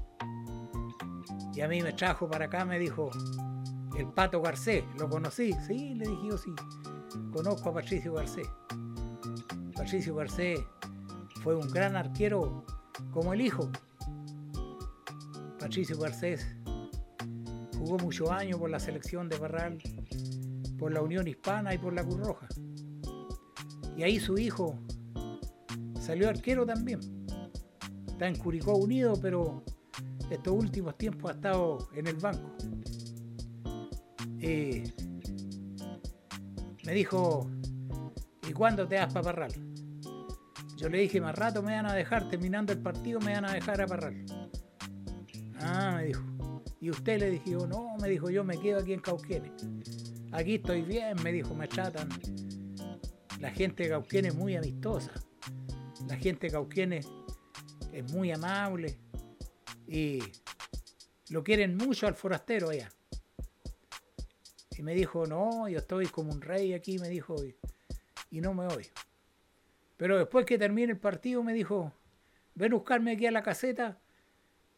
[1.55, 3.11] Y a mí me trajo para acá, me dijo,
[3.99, 4.85] el Pato Garcés.
[4.99, 5.53] ¿Lo conocí?
[5.67, 6.53] Sí, le dije yo, sí.
[7.33, 8.49] Conozco a Patricio Garcés.
[9.75, 10.61] Patricio Garcés
[11.43, 12.65] fue un gran arquero
[13.11, 13.71] como el hijo.
[15.59, 16.57] Patricio Garcés
[17.79, 19.79] jugó muchos años por la selección de Barral,
[20.79, 22.49] por la Unión Hispana y por la Cruz Roja.
[23.97, 24.79] Y ahí su hijo
[26.03, 27.01] salió arquero también.
[28.07, 29.63] Está en Curicó Unido, pero
[30.31, 32.51] estos últimos tiempos ha estado en el banco.
[34.41, 34.93] Eh,
[36.85, 37.49] me dijo,
[38.49, 39.53] ¿y cuándo te das para Parral?
[40.77, 43.53] Yo le dije, más rato me van a dejar, terminando el partido me van a
[43.53, 44.25] dejar a Parral.
[45.61, 46.25] Ah, me dijo.
[46.81, 49.53] ¿Y usted le dije, no, me dijo, yo me quedo aquí en Cauquenes.
[50.33, 51.69] Aquí estoy bien, me dijo, me.
[53.39, 55.13] La gente de Cauquenes es muy amistosa.
[56.09, 57.09] La gente de Cauquenes
[57.93, 58.99] es muy amable
[59.87, 60.21] y
[61.31, 62.91] lo quieren mucho al forastero allá.
[64.77, 67.37] Y me dijo, no, yo estoy como un rey aquí, me dijo,
[68.31, 68.89] y, no me voy.
[69.97, 71.93] Pero después que termine el partido me dijo,
[72.55, 73.99] ven a buscarme aquí a la caseta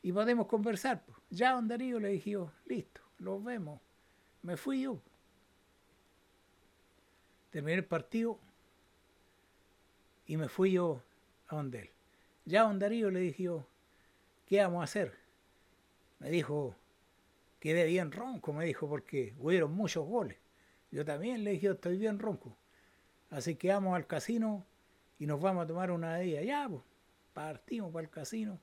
[0.03, 1.03] y podemos conversar.
[1.31, 3.81] Ya, don Darío, le dije listo, los vemos.
[4.43, 5.01] Me fui yo.
[7.51, 8.39] Terminé el partido
[10.27, 11.03] y me fui yo
[11.49, 11.91] a donde él.
[12.45, 13.67] Ya, don Darío, le dije yo,
[14.47, 15.15] ¿qué vamos a hacer?
[16.19, 16.77] Me dijo,
[17.61, 20.39] quedé bien ronco, me dijo, porque hubieron muchos goles.
[20.91, 22.57] Yo también le dije, estoy bien ronco.
[23.31, 24.65] Así que vamos al casino
[25.19, 26.45] y nos vamos a tomar una ellas.
[26.45, 26.83] Ya, pues,
[27.33, 28.61] partimos para el casino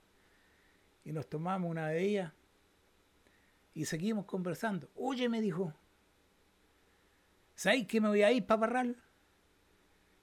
[1.03, 2.31] y nos tomamos una ellas
[3.73, 4.89] y seguimos conversando.
[4.95, 5.73] Oye, me dijo,
[7.55, 8.97] ¿sabéis que me voy a ir para Parral?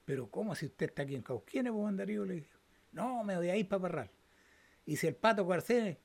[0.08, 2.24] Pero ¿cómo si usted está aquí en Cauquienes, pues Darío?
[2.24, 2.48] Le dije,
[2.92, 4.10] no, me voy a ir para Parral.
[4.86, 5.98] Y si el pato Garcés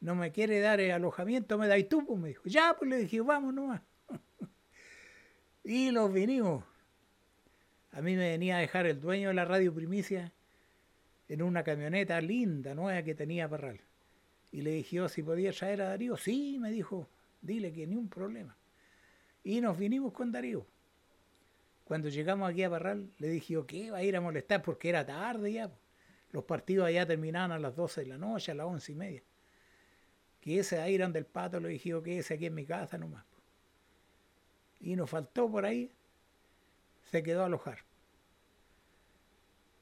[0.00, 2.42] no me quiere dar el alojamiento, me dais tú, pues me dijo.
[2.46, 3.82] Ya, pues le dije, vamos nomás.
[5.64, 6.64] y los vinimos.
[7.92, 10.32] A mí me venía a dejar el dueño de la radio Primicia
[11.28, 13.80] en una camioneta linda, nueva que tenía Parral.
[14.50, 16.16] Y le dije yo si podía traer a Darío.
[16.16, 17.08] Sí, me dijo,
[17.42, 18.56] dile que ni un problema.
[19.44, 20.66] Y nos vinimos con Darío.
[21.86, 24.88] Cuando llegamos aquí a Parral, le dije yo que iba a ir a molestar porque
[24.88, 25.70] era tarde ya.
[26.32, 29.22] Los partidos allá terminaban a las 12 de la noche, a las once y media.
[30.40, 33.24] Que ese ahí eran del pato, le dije que ese aquí en mi casa nomás.
[34.80, 35.92] Y nos faltó por ahí,
[37.04, 37.78] se quedó a alojar.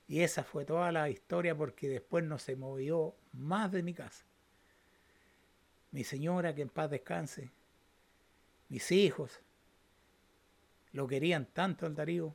[0.07, 4.27] Y esa fue toda la historia porque después no se movió más de mi casa.
[5.91, 7.51] Mi señora, que en paz descanse,
[8.69, 9.41] mis hijos,
[10.95, 12.35] lo querían tanto al Darío,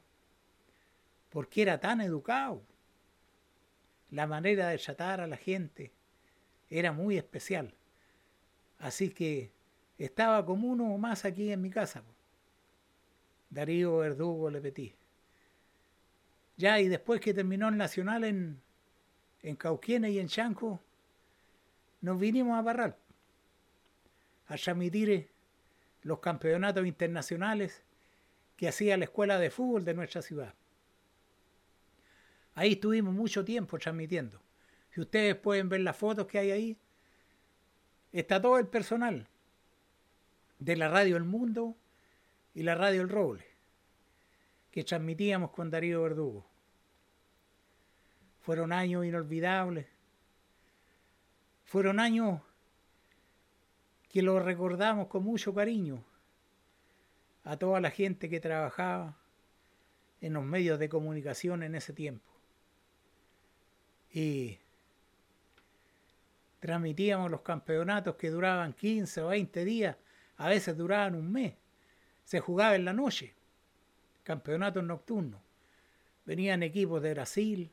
[1.30, 2.62] porque era tan educado
[4.12, 5.92] la manera de tratar a la gente
[6.70, 7.74] era muy especial.
[8.80, 9.52] Así que
[9.98, 12.04] estaba como uno más aquí en mi casa.
[13.50, 14.94] Darío Verdugo le petí.
[16.58, 18.62] Ya, y después que terminó el Nacional en,
[19.42, 20.82] en Cauquienes y en Chanco,
[22.02, 22.96] nos vinimos a Barral
[24.48, 25.30] a transmitir
[26.02, 27.84] los campeonatos internacionales
[28.60, 30.54] que hacía la escuela de fútbol de nuestra ciudad.
[32.56, 34.42] Ahí estuvimos mucho tiempo transmitiendo.
[34.90, 36.78] Si ustedes pueden ver las fotos que hay ahí,
[38.12, 39.30] está todo el personal
[40.60, 41.78] de la radio El Mundo
[42.54, 43.46] y la radio El Roble,
[44.72, 46.46] que transmitíamos con Darío Verdugo.
[48.42, 49.88] Fueron años inolvidables.
[51.64, 52.42] Fueron años
[54.10, 56.04] que lo recordamos con mucho cariño
[57.50, 59.18] a toda la gente que trabajaba
[60.22, 62.30] en los medios de comunicación en ese tiempo
[64.14, 64.60] y
[66.60, 69.96] transmitíamos los campeonatos que duraban 15 o 20 días,
[70.38, 71.56] a veces duraban un mes.
[72.24, 73.34] Se jugaba en la noche,
[74.22, 75.42] campeonatos nocturnos.
[76.26, 77.72] Venían equipos de Brasil,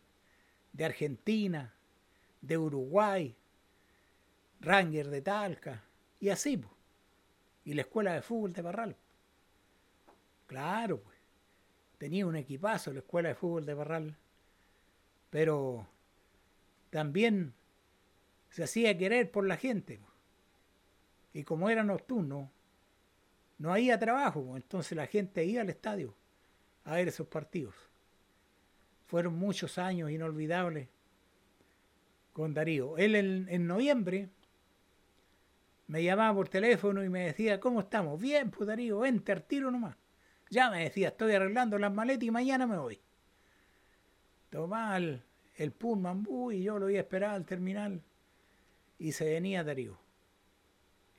[0.72, 1.74] de Argentina,
[2.40, 3.36] de Uruguay,
[4.60, 5.82] Ranger de Talca,
[6.18, 6.58] y así.
[7.66, 8.96] Y la escuela de fútbol de Barral.
[10.46, 11.16] Claro, pues.
[11.98, 14.16] Tenía un equipazo la escuela de fútbol de Barral.
[15.30, 15.86] Pero
[16.90, 17.54] también
[18.50, 20.00] se hacía querer por la gente.
[21.32, 22.50] Y como era nocturno,
[23.58, 26.14] no había trabajo, entonces la gente iba al estadio
[26.84, 27.74] a ver esos partidos.
[29.06, 30.88] Fueron muchos años inolvidables
[32.32, 32.96] con Darío.
[32.98, 34.28] Él en, noviembre
[35.86, 38.20] me llamaba por teléfono y me decía, ¿cómo estamos?
[38.20, 39.96] Bien, pues Darío, al tiro nomás.
[40.50, 43.00] Ya me decía, estoy arreglando las maletas y mañana me voy.
[44.50, 45.22] Tomaba el,
[45.56, 48.02] el Pullman y yo lo iba a esperar al terminal
[48.98, 49.98] y se venía Darío.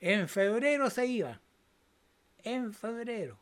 [0.00, 1.40] En febrero se iba.
[2.42, 3.38] En febrero.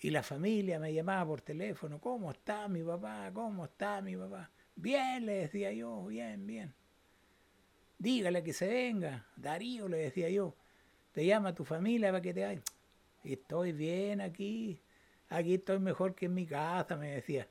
[0.00, 3.30] Y la familia me llamaba por teléfono, ¿cómo está mi papá?
[3.32, 4.50] ¿Cómo está mi papá?
[4.74, 6.74] Bien, le decía yo, bien, bien.
[7.98, 9.26] Dígale que se venga.
[9.36, 10.56] Darío, le decía yo,
[11.12, 12.62] te llama tu familia para que te vaya.
[13.24, 14.80] Estoy bien aquí,
[15.28, 17.48] aquí estoy mejor que en mi casa, me decía.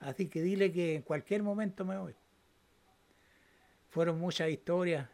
[0.00, 2.14] Así que dile que en cualquier momento me voy.
[3.90, 5.08] Fueron muchas historias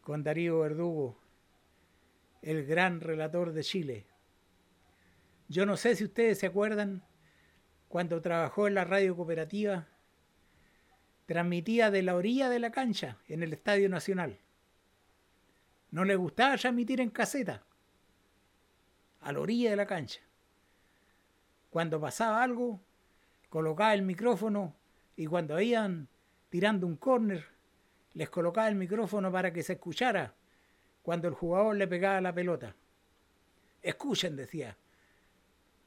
[0.00, 1.16] con Darío Verdugo,
[2.42, 4.06] el gran relator de Chile.
[5.48, 7.02] Yo no sé si ustedes se acuerdan
[7.88, 9.88] cuando trabajó en la radio cooperativa,
[11.26, 14.38] transmitía de la orilla de la cancha en el Estadio Nacional.
[15.90, 17.64] No le gustaba transmitir en caseta,
[19.20, 20.20] a la orilla de la cancha.
[21.70, 22.80] Cuando pasaba algo,
[23.48, 24.74] colocaba el micrófono
[25.16, 26.08] y cuando iban
[26.48, 27.44] tirando un córner,
[28.14, 30.34] les colocaba el micrófono para que se escuchara
[31.02, 32.74] cuando el jugador le pegaba la pelota.
[33.82, 34.76] Escuchen, decía.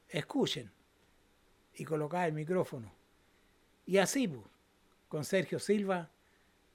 [0.08, 0.72] Escuchen.
[1.76, 2.92] Y colocaba el micrófono.
[3.86, 4.44] Y así, pues,
[5.08, 6.10] con Sergio Silva,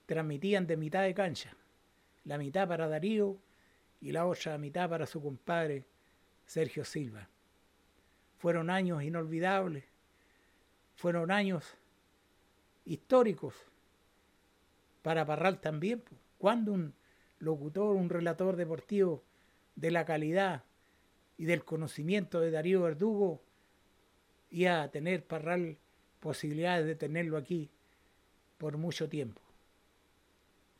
[0.06, 1.56] transmitían de mitad de cancha.
[2.24, 3.38] La mitad para Darío
[4.00, 5.86] y la otra mitad para su compadre
[6.46, 7.28] Sergio Silva.
[8.38, 9.84] Fueron años inolvidables
[10.96, 11.76] fueron años
[12.84, 13.54] históricos
[15.02, 16.02] para Parral también.
[16.38, 16.94] Cuando un
[17.38, 19.22] locutor, un relator deportivo
[19.76, 20.64] de la calidad
[21.38, 23.42] y del conocimiento de Darío Verdugo
[24.50, 25.76] iba a tener Parral
[26.20, 27.70] posibilidades de tenerlo aquí
[28.58, 29.42] por mucho tiempo.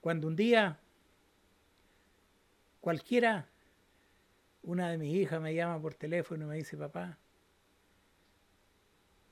[0.01, 0.79] Cuando un día
[2.81, 3.49] cualquiera,
[4.67, 7.17] una de mis hijas me llama por teléfono y me dice, papá,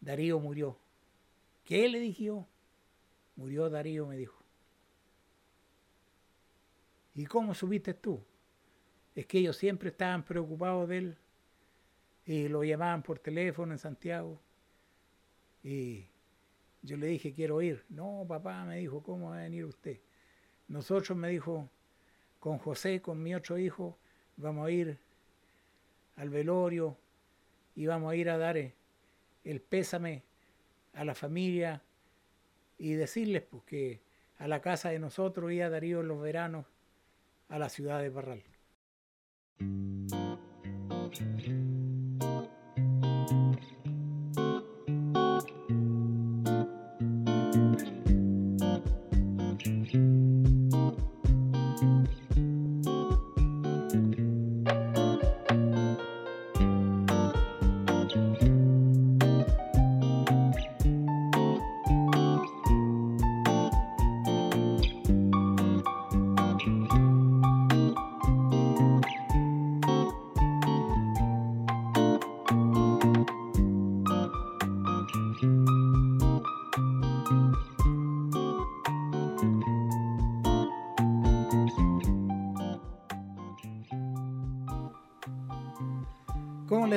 [0.00, 0.78] Darío murió.
[1.64, 2.46] ¿Qué le dije yo?
[3.34, 4.40] Murió Darío, me dijo.
[7.16, 8.22] ¿Y cómo subiste tú?
[9.16, 11.18] Es que ellos siempre estaban preocupados de él
[12.26, 14.40] y lo llamaban por teléfono en Santiago.
[15.64, 16.06] Y
[16.82, 17.84] yo le dije, quiero ir.
[17.88, 19.98] No, papá, me dijo, ¿cómo va a venir usted?
[20.68, 21.68] Nosotros, me dijo,
[22.38, 23.98] con José, con mi otro hijo,
[24.36, 25.03] vamos a ir
[26.16, 26.96] al velorio
[27.74, 30.22] y vamos a ir a dar el pésame
[30.92, 31.82] a la familia
[32.78, 34.00] y decirles pues, que
[34.38, 36.66] a la casa de nosotros iba Darío en los veranos
[37.48, 38.42] a la ciudad de Barral.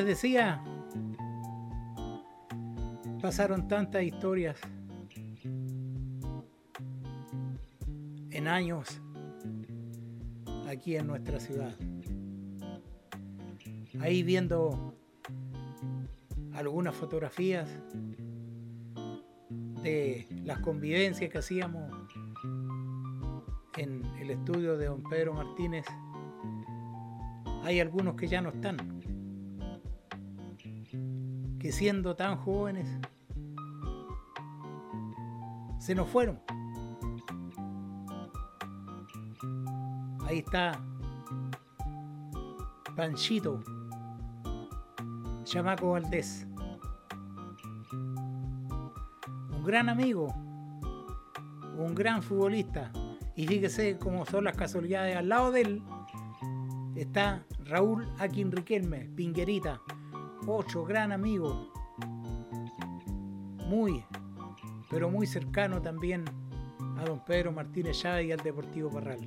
[0.07, 0.63] Decía,
[3.21, 4.57] pasaron tantas historias
[8.31, 9.01] en años
[10.69, 11.75] aquí en nuestra ciudad.
[13.99, 14.95] Ahí viendo
[16.53, 17.69] algunas fotografías
[19.83, 21.91] de las convivencias que hacíamos
[23.75, 25.85] en el estudio de don Pedro Martínez,
[27.63, 28.97] hay algunos que ya no están
[31.71, 32.87] siendo tan jóvenes
[35.79, 36.39] se nos fueron.
[40.25, 40.83] Ahí está
[42.95, 43.63] Panchito,
[45.43, 46.45] Chamaco Valdés,
[49.51, 50.33] un gran amigo,
[51.77, 52.91] un gran futbolista.
[53.35, 55.15] Y fíjese cómo son las casualidades.
[55.15, 55.83] Al lado de él
[56.95, 59.79] está Raúl Akin Riquelme, Pinguerita,
[60.47, 61.71] otro gran amigo,
[63.67, 64.03] muy,
[64.89, 66.23] pero muy cercano también
[66.97, 69.19] a don Pedro Martínez Chávez y al Deportivo Parral.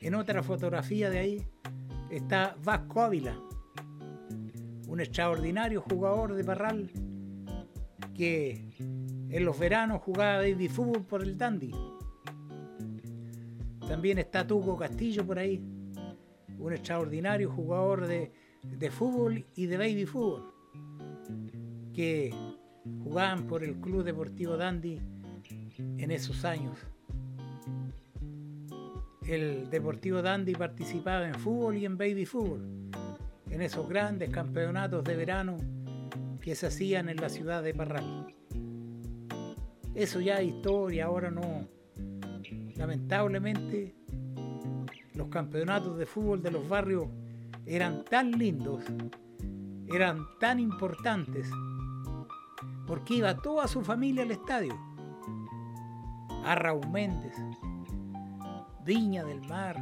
[0.00, 1.46] En otra fotografía de ahí
[2.10, 3.36] está Vasco Ávila,
[4.88, 6.90] un extraordinario jugador de Parral
[8.14, 11.72] que en los veranos jugaba baby fútbol por el Dandy.
[13.86, 15.62] También está Tuco Castillo por ahí,
[16.58, 18.32] un extraordinario jugador de,
[18.62, 20.52] de fútbol y de baby fútbol,
[21.92, 22.34] que
[23.02, 25.00] jugaban por el Club Deportivo Dandy
[25.78, 26.78] en esos años.
[29.26, 32.62] El Deportivo Dandy participaba en fútbol y en baby fútbol,
[33.50, 35.56] en esos grandes campeonatos de verano
[36.40, 38.34] que se hacían en la ciudad de Parral.
[39.96, 41.66] Eso ya es historia, ahora no.
[42.76, 43.94] Lamentablemente,
[45.16, 47.08] los campeonatos de fútbol de los barrios
[47.64, 48.84] eran tan lindos,
[49.88, 51.50] eran tan importantes,
[52.86, 54.74] porque iba toda su familia al estadio.
[56.44, 57.34] A Raúl Méndez,
[58.84, 59.76] Viña del Mar,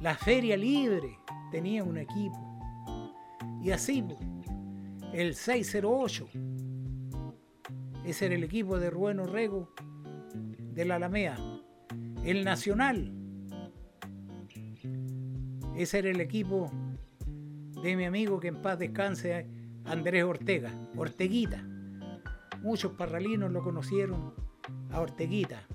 [0.00, 1.18] la Feria Libre
[1.50, 2.38] tenía un equipo.
[3.62, 4.18] Y así, pues,
[5.12, 6.28] el 608,
[8.04, 9.72] ese era el equipo de Rubén Orrego
[10.58, 11.53] de la Alamea.
[12.24, 13.12] El Nacional,
[15.76, 16.70] ese era el equipo
[17.82, 19.46] de mi amigo que en paz descanse,
[19.84, 21.62] Andrés Ortega, Orteguita.
[22.62, 24.32] Muchos parralinos lo conocieron
[24.90, 25.66] a Orteguita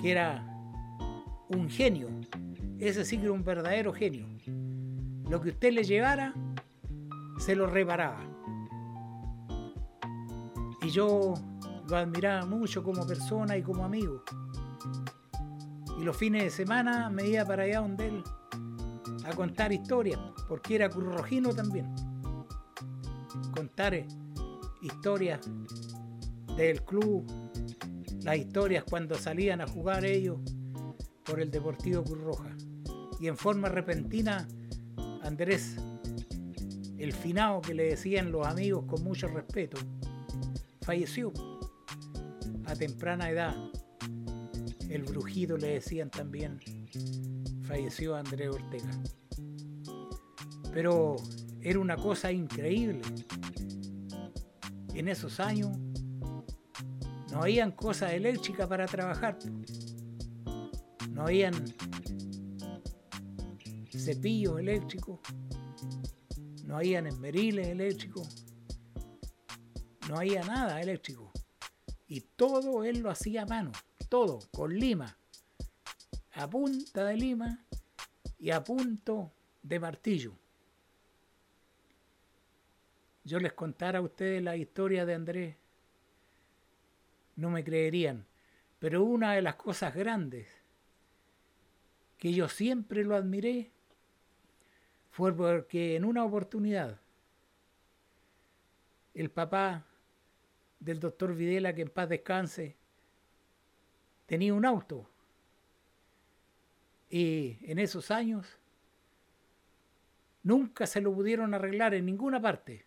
[0.00, 0.44] que era
[1.48, 2.08] un genio.
[2.78, 4.26] Ese sí que era un verdadero genio.
[5.28, 6.32] Lo que usted le llevara,
[7.38, 8.20] se lo reparaba.
[10.82, 11.34] Y yo
[11.88, 14.22] lo admiraba mucho como persona y como amigo.
[15.98, 18.24] Y los fines de semana me iba para allá donde él
[19.24, 20.18] a contar historias,
[20.48, 21.92] porque era currojino también.
[23.54, 24.06] Contar
[24.80, 25.40] historias
[26.56, 27.24] del club,
[28.22, 30.38] las historias cuando salían a jugar ellos
[31.24, 32.56] por el Deportivo Cruz Roja.
[33.20, 34.46] Y en forma repentina,
[35.22, 35.76] Andrés,
[36.96, 39.78] el finado que le decían los amigos con mucho respeto,
[40.80, 41.32] falleció
[42.66, 43.54] a temprana edad.
[44.88, 46.60] El brujido le decían también,
[47.62, 48.90] falleció Andrés Ortega.
[50.72, 51.16] Pero
[51.60, 53.02] era una cosa increíble.
[54.94, 55.76] En esos años
[57.30, 59.38] no habían cosas eléctricas para trabajar.
[61.10, 61.52] No habían
[63.90, 65.20] cepillos eléctricos.
[66.64, 68.46] No habían esmeriles eléctricos.
[70.08, 71.30] No había nada eléctrico.
[72.06, 73.72] Y todo él lo hacía a mano.
[74.08, 75.16] Todo, con lima.
[76.32, 77.64] A punta de lima
[78.38, 79.32] y a punto
[79.62, 80.32] de martillo.
[83.24, 85.56] Yo les contara a ustedes la historia de Andrés
[87.38, 88.26] no me creerían.
[88.78, 90.46] Pero una de las cosas grandes
[92.18, 93.70] que yo siempre lo admiré
[95.10, 97.00] fue porque en una oportunidad
[99.14, 99.84] el papá
[100.78, 102.76] del doctor Videla, que en paz descanse,
[104.28, 105.08] tenía un auto.
[107.10, 108.46] Y en esos años
[110.44, 112.84] nunca se lo pudieron arreglar en ninguna parte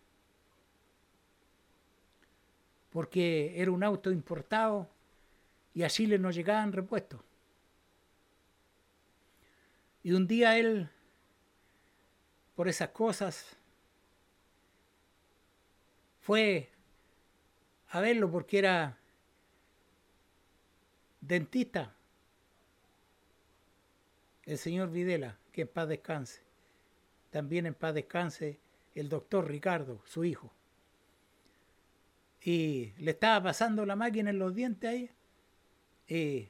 [2.92, 4.88] porque era un auto importado
[5.74, 7.20] y a Chile no llegaban repuestos.
[10.02, 10.90] Y un día él,
[12.54, 13.56] por esas cosas,
[16.20, 16.68] fue
[17.88, 18.98] a verlo porque era
[21.22, 21.94] dentista,
[24.44, 26.42] el señor Videla, que en paz descanse.
[27.30, 28.60] También en paz descanse
[28.94, 30.52] el doctor Ricardo, su hijo
[32.44, 35.10] y le estaba pasando la máquina en los dientes ahí.
[36.08, 36.48] Y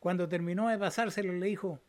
[0.00, 1.80] cuando terminó de pasárselo le dijo,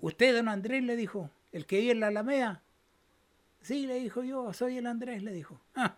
[0.00, 0.82] ¿usted, don Andrés?
[0.82, 2.62] le dijo, el que vive en la Alameda.
[3.62, 5.60] Sí, le dijo yo, soy el Andrés, le dijo.
[5.74, 5.96] Ah,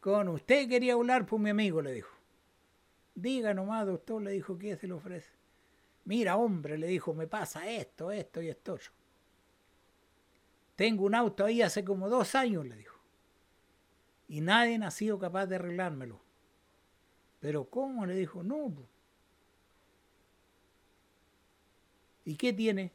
[0.00, 2.15] con usted quería hablar por mi amigo, le dijo.
[3.16, 5.32] Diga nomás, doctor, le dijo, ¿qué se le ofrece?
[6.04, 8.78] Mira, hombre, le dijo, me pasa esto, esto y esto.
[10.76, 12.96] Tengo un auto ahí hace como dos años, le dijo
[14.28, 16.20] y nadie ha sido capaz de arreglármelo.
[17.40, 18.06] Pero ¿cómo?
[18.06, 18.72] Le dijo, no.
[22.24, 22.92] ¿Y qué tiene?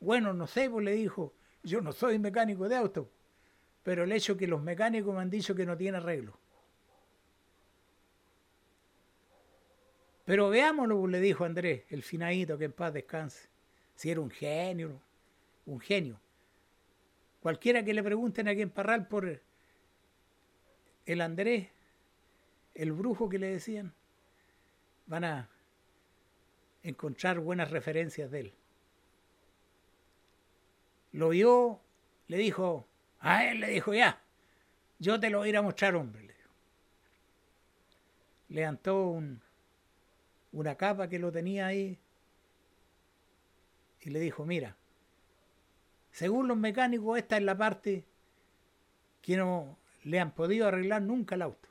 [0.00, 1.32] Bueno, no sé, pues le dijo,
[1.62, 3.10] yo no soy mecánico de auto,
[3.82, 6.38] pero el hecho que los mecánicos me han dicho que no tiene arreglo.
[10.30, 13.48] Pero veámoslo, pues, le dijo Andrés, el finadito, que en paz descanse.
[13.96, 15.02] Si era un genio,
[15.66, 16.20] un genio.
[17.40, 19.42] Cualquiera que le pregunten a quien Parral por
[21.04, 21.70] el Andrés,
[22.76, 23.92] el brujo que le decían,
[25.06, 25.48] van a
[26.84, 28.54] encontrar buenas referencias de él.
[31.10, 31.80] Lo vio,
[32.28, 32.86] le dijo,
[33.18, 34.22] a él le dijo, ya,
[35.00, 36.22] yo te lo voy a ir a mostrar, hombre.
[36.22, 36.34] Le
[38.60, 39.42] Levantó un,
[40.52, 41.98] una capa que lo tenía ahí
[44.00, 44.76] y le dijo, mira,
[46.10, 48.04] según los mecánicos esta es la parte
[49.22, 51.68] que no le han podido arreglar nunca el auto.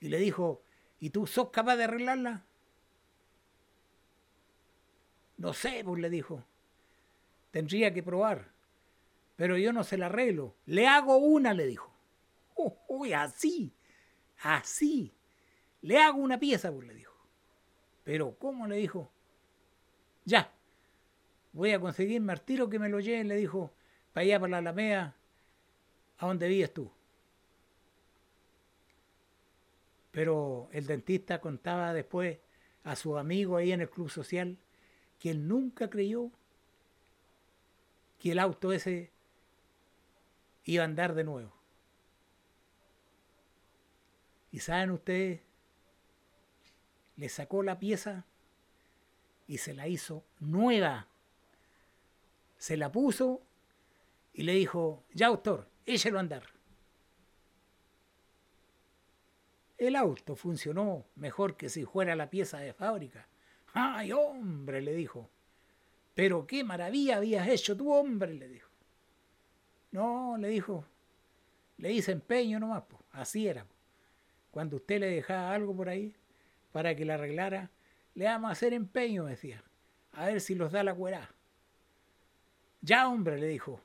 [0.00, 0.62] Y le dijo,
[0.98, 2.44] ¿y tú sos capaz de arreglarla?
[5.38, 6.44] No sé, pues le dijo.
[7.50, 8.52] Tendría que probar.
[9.36, 10.54] Pero yo no se la arreglo.
[10.66, 11.92] Le hago una, le dijo.
[12.88, 13.72] Uy, así,
[14.42, 15.15] así.
[15.86, 17.14] Le hago una pieza, pues le dijo.
[18.02, 19.08] Pero, ¿cómo le dijo?
[20.24, 20.52] Ya,
[21.52, 23.72] voy a conseguirme al tiro que me lo lleven, le dijo,
[24.12, 25.14] para allá, para la Alameda,
[26.18, 26.90] a donde vives tú.
[30.10, 32.40] Pero el dentista contaba después
[32.82, 34.58] a su amigo ahí en el club social
[35.20, 36.32] que él nunca creyó
[38.18, 39.12] que el auto ese
[40.64, 41.52] iba a andar de nuevo.
[44.50, 45.45] Y saben ustedes,
[47.16, 48.24] le sacó la pieza
[49.46, 51.08] y se la hizo nueva.
[52.58, 53.42] Se la puso
[54.32, 56.42] y le dijo, ya autor, échelo a andar.
[59.78, 63.28] El auto funcionó mejor que si fuera la pieza de fábrica.
[63.74, 64.80] ¡Ay, hombre!
[64.80, 65.28] le dijo.
[66.14, 68.70] Pero qué maravilla habías hecho tú, hombre, le dijo.
[69.90, 70.84] No, le dijo.
[71.76, 73.02] Le hice empeño nomás, pues.
[73.12, 73.66] así era.
[74.50, 76.14] Cuando usted le dejaba algo por ahí
[76.76, 77.70] para que la arreglara,
[78.12, 79.64] le vamos a hacer empeño, decía.
[80.12, 81.34] A ver si los da la cuerá.
[82.82, 83.80] Ya, hombre, le dijo.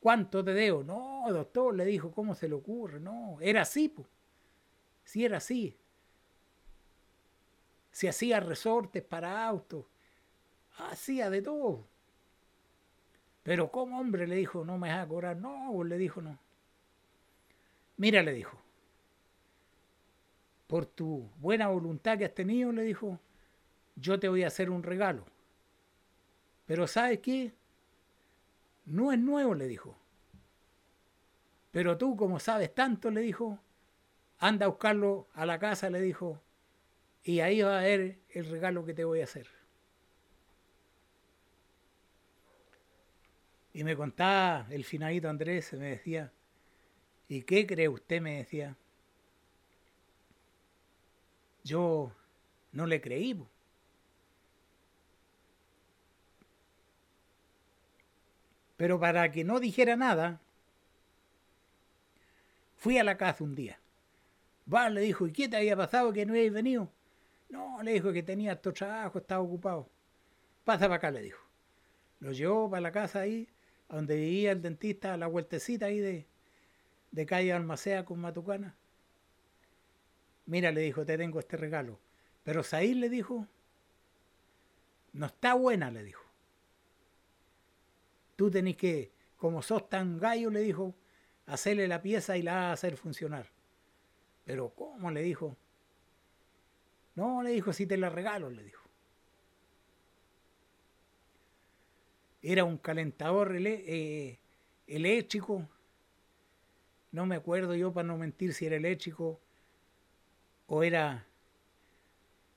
[0.00, 0.82] ¿Cuánto te debo?
[0.82, 3.00] No, doctor, le dijo, ¿cómo se le ocurre?
[3.00, 4.08] No, era así, pues.
[5.04, 5.76] Si era así.
[7.90, 9.84] Se hacía resortes para autos.
[10.78, 11.86] Hacía de todo.
[13.42, 14.26] Pero ¿cómo, hombre?
[14.26, 15.36] Le dijo, no me vas a cobrar.
[15.36, 16.38] No, le dijo, no.
[17.98, 18.63] Mira, le dijo.
[20.66, 23.20] Por tu buena voluntad que has tenido, le dijo,
[23.96, 25.24] yo te voy a hacer un regalo.
[26.66, 27.52] Pero ¿sabes qué?
[28.86, 29.96] No es nuevo, le dijo.
[31.70, 33.58] Pero tú, como sabes tanto, le dijo,
[34.38, 36.40] anda a buscarlo a la casa, le dijo,
[37.22, 39.48] y ahí va a ver el regalo que te voy a hacer.
[43.72, 46.32] Y me contaba el finadito Andrés, me decía,
[47.26, 48.20] ¿y qué cree usted?
[48.20, 48.76] Me decía.
[51.64, 52.12] Yo
[52.72, 53.36] no le creí.
[58.76, 60.40] Pero para que no dijera nada,
[62.76, 63.78] fui a la casa un día.
[64.72, 66.90] Va, le dijo, ¿y qué te había pasado que no habéis venido?
[67.50, 69.88] No, le dijo que tenía estos trabajo, estaba ocupado.
[70.64, 71.42] Pasa para acá, le dijo.
[72.20, 73.48] Lo llevó para la casa ahí,
[73.88, 76.26] donde vivía el dentista, a la vueltecita ahí de,
[77.12, 78.76] de calle Almacea con Matucana.
[80.46, 81.98] Mira, le dijo, te tengo este regalo.
[82.42, 83.46] Pero Saíd le dijo,
[85.12, 86.24] no está buena, le dijo.
[88.36, 90.94] Tú tenés que, como sos tan gallo, le dijo,
[91.46, 93.48] hacerle la pieza y la hacer funcionar.
[94.44, 95.10] Pero ¿cómo?
[95.10, 95.56] le dijo.
[97.14, 98.82] No, le dijo, si te la regalo, le dijo.
[102.42, 104.38] Era un calentador eh,
[104.86, 105.66] eléctrico.
[107.12, 109.40] No me acuerdo yo para no mentir si era eléctrico
[110.66, 111.26] o era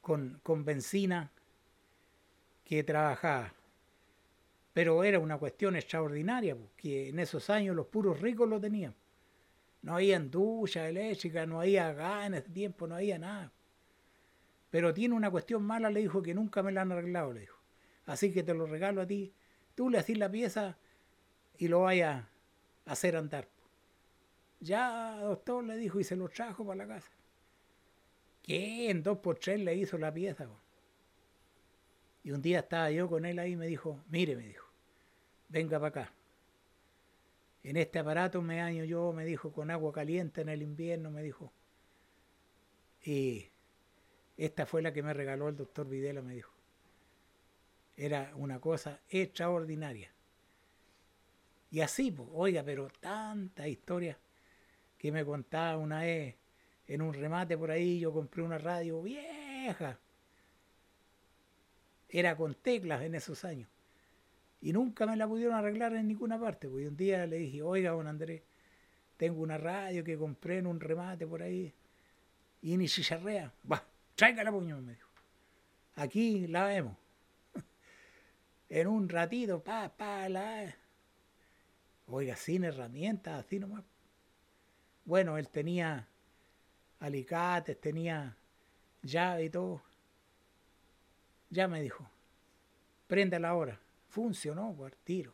[0.01, 1.31] con, con benzina
[2.63, 3.53] que trabajaba.
[4.73, 8.93] Pero era una cuestión extraordinaria, porque en esos años los puros ricos lo tenían.
[9.81, 13.51] No había ducha eléctrica, no había gas en ese tiempo, no había nada.
[14.69, 17.57] Pero tiene una cuestión mala, le dijo, que nunca me la han arreglado, le dijo.
[18.05, 19.33] Así que te lo regalo a ti.
[19.75, 20.77] Tú le haces la pieza
[21.57, 22.25] y lo vayas
[22.85, 23.47] a hacer andar.
[24.59, 27.11] Ya, doctor, le dijo, y se lo trajo para la casa.
[28.47, 28.89] ¿Qué?
[28.89, 30.47] En dos por tres le hizo la pieza.
[32.23, 34.65] Y un día estaba yo con él ahí y me dijo, mire, me dijo,
[35.49, 36.13] venga para acá.
[37.63, 41.21] En este aparato me año yo, me dijo, con agua caliente en el invierno, me
[41.21, 41.51] dijo.
[43.03, 43.49] Y
[44.37, 46.53] esta fue la que me regaló el doctor Videla, me dijo.
[47.97, 50.09] Era una cosa extraordinaria.
[51.69, 54.17] Y así, pues, oiga, pero tanta historia
[54.97, 56.35] que me contaba una vez
[56.87, 59.99] en un remate por ahí, yo compré una radio vieja.
[62.09, 63.69] Era con teclas en esos años
[64.61, 66.67] y nunca me la pudieron arreglar en ninguna parte.
[66.67, 68.41] Porque un día le dije, oiga, don Andrés,
[69.17, 71.73] tengo una radio que compré en un remate por ahí
[72.61, 73.53] y ni chicharrea.
[73.71, 73.83] Va,
[74.15, 75.09] tráigala, puño, me dijo.
[75.95, 76.95] Aquí la vemos.
[78.69, 80.73] en un ratito, pa, pa, la.
[82.07, 83.83] Oiga, sin herramientas, así nomás.
[85.05, 86.07] Bueno, él tenía
[86.99, 88.35] alicates, tenía
[89.01, 89.81] llave y todo.
[91.49, 92.09] Ya me dijo,
[93.07, 93.79] prenda la hora.
[94.09, 95.33] Funcionó, por tiro.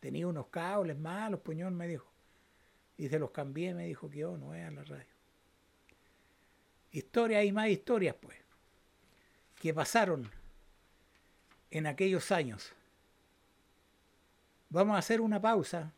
[0.00, 2.10] Tenía unos cables malos, puñón, me dijo.
[2.96, 5.06] Y se los cambié, me dijo que yo no es a la radio.
[6.90, 8.36] Historias y más historias, pues,
[9.56, 10.30] que pasaron
[11.70, 12.72] en aquellos años.
[14.70, 15.92] Vamos a hacer una pausa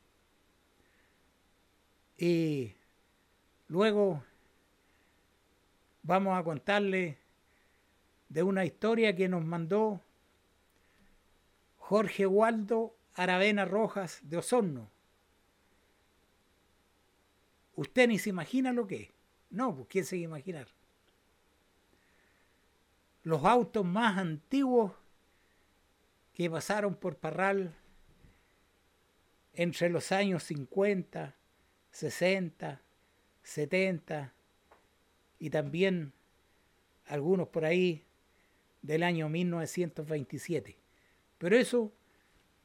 [2.16, 2.74] y
[3.68, 4.22] luego
[6.03, 7.18] vamos a contarle
[8.28, 10.00] de una historia que nos mandó
[11.78, 14.90] Jorge Waldo Aravena Rojas de Osorno.
[17.74, 19.11] Usted ni se imagina lo que es.
[19.50, 20.68] No, pues ¿quién se imaginar?
[23.22, 24.92] Los autos más antiguos
[26.32, 27.74] que pasaron por Parral
[29.53, 31.34] entre los años 50,
[31.90, 32.80] 60,
[33.42, 34.32] 70
[35.43, 36.12] y también
[37.05, 38.05] algunos por ahí
[38.80, 40.78] del año 1927.
[41.36, 41.93] Pero eso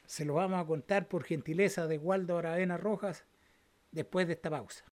[0.06, 3.26] se lo vamos a contar por gentileza de Waldo Aravena Rojas
[3.92, 4.86] después de esta pausa.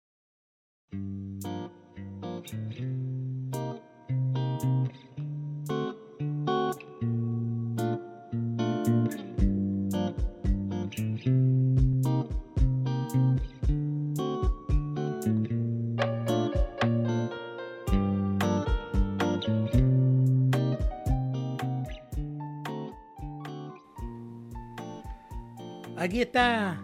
[26.12, 26.78] Aquí está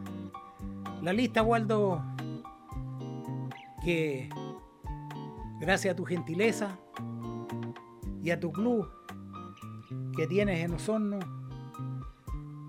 [1.03, 2.03] la lista, Waldo,
[3.85, 4.31] que
[5.61, 6.79] gracias a tu gentileza
[8.23, 8.89] y a tu club
[10.17, 11.19] que tienes en Osorno,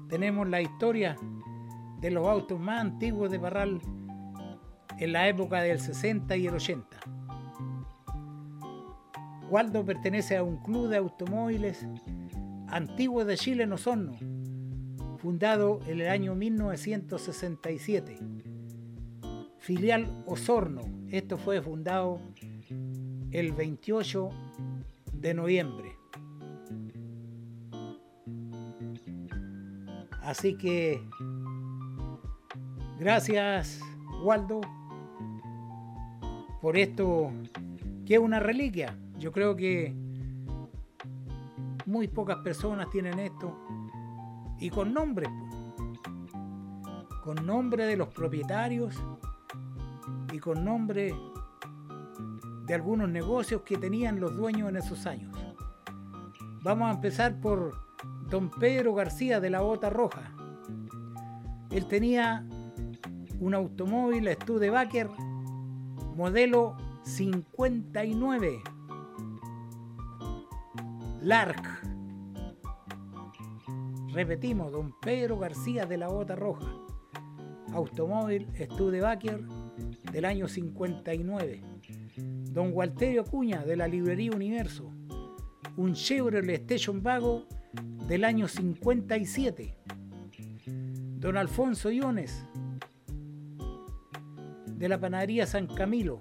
[0.09, 1.15] tenemos la historia
[2.01, 3.79] de los autos más antiguos de Parral
[4.97, 6.97] en la época del 60 y el 80.
[9.49, 11.87] Waldo pertenece a un club de automóviles
[12.67, 14.17] antiguos de Chile en Osorno
[15.19, 18.17] fundado en el año 1967.
[19.57, 22.21] Filial Osorno, esto fue fundado
[23.31, 24.29] el 28
[25.11, 25.95] de noviembre.
[30.21, 31.01] Así que
[32.99, 33.81] gracias
[34.23, 34.61] Waldo
[36.61, 37.31] por esto
[38.05, 38.97] que es una reliquia.
[39.17, 39.93] Yo creo que
[41.85, 43.57] muy pocas personas tienen esto
[44.59, 45.27] y con nombre,
[47.23, 48.95] con nombre de los propietarios
[50.31, 51.15] y con nombre
[52.65, 55.35] de algunos negocios que tenían los dueños en esos años.
[56.61, 57.73] Vamos a empezar por
[58.29, 60.31] don Pedro García de la Bota Roja.
[61.71, 62.45] Él tenía
[63.39, 65.09] un automóvil Studebaker
[66.15, 68.61] modelo 59
[71.21, 71.88] Lark
[74.13, 76.73] Repetimos, don Pedro García de la Bota Roja,
[77.73, 79.39] automóvil Studebaker
[80.11, 81.61] del año 59.
[82.51, 84.91] Don Walterio Cuña de la librería Universo,
[85.77, 87.45] un Chevrolet Station Vago
[88.07, 89.77] del año 57.
[91.19, 92.43] Don Alfonso Iones
[94.65, 96.19] de la panadería San Camilo,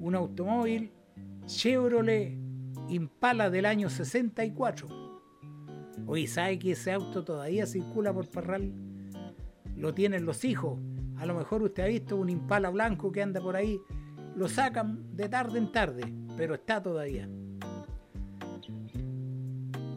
[0.00, 0.90] un automóvil
[1.46, 2.36] Chevrolet
[2.88, 5.09] Impala del año 64
[6.06, 8.72] Oye, ¿sabe que ese auto todavía circula por Parral?
[9.76, 10.78] Lo tienen los hijos.
[11.16, 13.78] A lo mejor usted ha visto un impala blanco que anda por ahí.
[14.34, 17.28] Lo sacan de tarde en tarde, pero está todavía.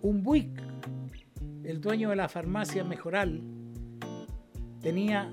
[0.02, 0.62] Un Buick,
[1.64, 3.42] el dueño de la farmacia Mejoral,
[4.82, 5.32] tenía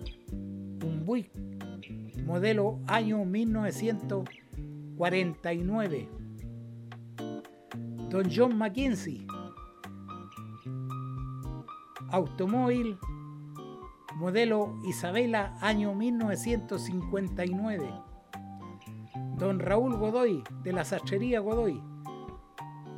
[0.84, 1.32] un Buick
[2.30, 6.08] modelo año 1949.
[8.08, 9.26] Don John Mackenzie
[12.11, 12.98] automóvil
[14.16, 17.90] modelo Isabela año 1959.
[19.38, 21.82] Don Raúl Godoy de la sastrería Godoy.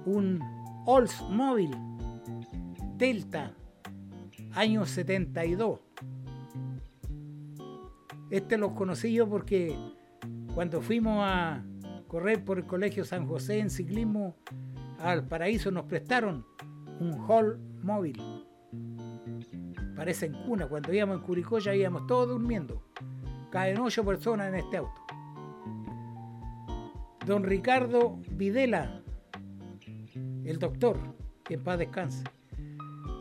[0.04, 0.40] Un
[0.84, 1.78] Oldsmobile
[2.96, 3.54] Delta
[4.52, 5.80] año 72.
[8.30, 9.76] Este lo conocí yo porque
[10.54, 11.62] cuando fuimos a
[12.08, 14.36] correr por el Colegio San José en ciclismo
[14.98, 16.44] al paraíso nos prestaron
[17.00, 18.20] un Hall móvil
[20.02, 20.66] parecen cuna.
[20.66, 22.82] Cuando íbamos en Curicó ya íbamos todos durmiendo.
[23.52, 25.00] Caen ocho personas en este auto.
[27.24, 29.00] Don Ricardo Videla,
[30.44, 30.98] el doctor,
[31.44, 32.24] que en paz descanse.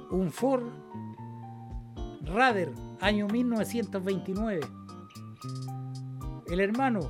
[0.09, 0.63] Un Ford
[2.23, 4.61] Rader, año 1929.
[6.47, 7.01] El hermano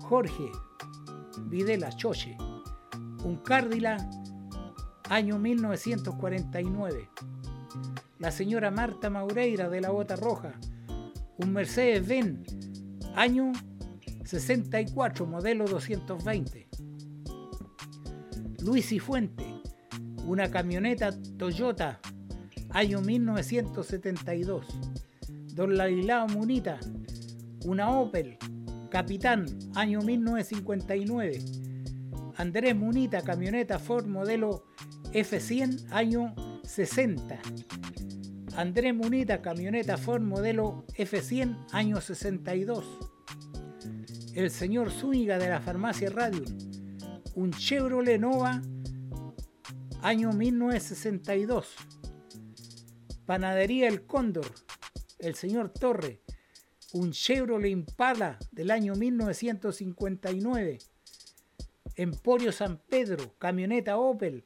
[0.00, 0.50] Jorge
[1.44, 2.36] Videla Choche,
[3.22, 3.98] un Cárdila,
[5.10, 7.08] año 1949.
[8.18, 10.54] La señora Marta Maureira de la Bota Roja,
[11.36, 12.46] un Mercedes-Benz,
[13.16, 13.52] año
[14.24, 16.68] 64, modelo 220.
[18.62, 19.44] Luis y Fuente,
[20.26, 22.00] una camioneta Toyota,
[22.70, 24.66] año 1972.
[25.52, 26.78] Don Lalilao Munita,
[27.64, 28.38] una Opel,
[28.90, 31.44] Capitán, año 1959.
[32.36, 34.66] Andrés Munita, camioneta Ford modelo
[35.12, 37.40] F100, año 60.
[38.56, 42.84] Andrés Munita, camioneta Ford modelo F100, año 62.
[44.32, 46.44] El señor Zúñiga de la farmacia Radio,
[47.34, 48.62] un Chevrolet Nova,
[50.02, 51.74] año 1962.
[53.26, 54.46] Panadería El Cóndor,
[55.18, 56.20] el señor Torre,
[56.92, 60.78] un Chevrolet Impala del año 1959.
[61.96, 64.44] Emporio San Pedro, camioneta Opel,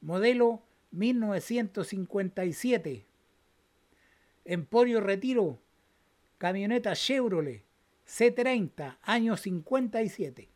[0.00, 0.62] modelo
[0.92, 3.08] 1957.
[4.44, 5.60] Emporio Retiro,
[6.38, 7.64] camioneta Chevrolet
[8.06, 10.48] C30, año 57.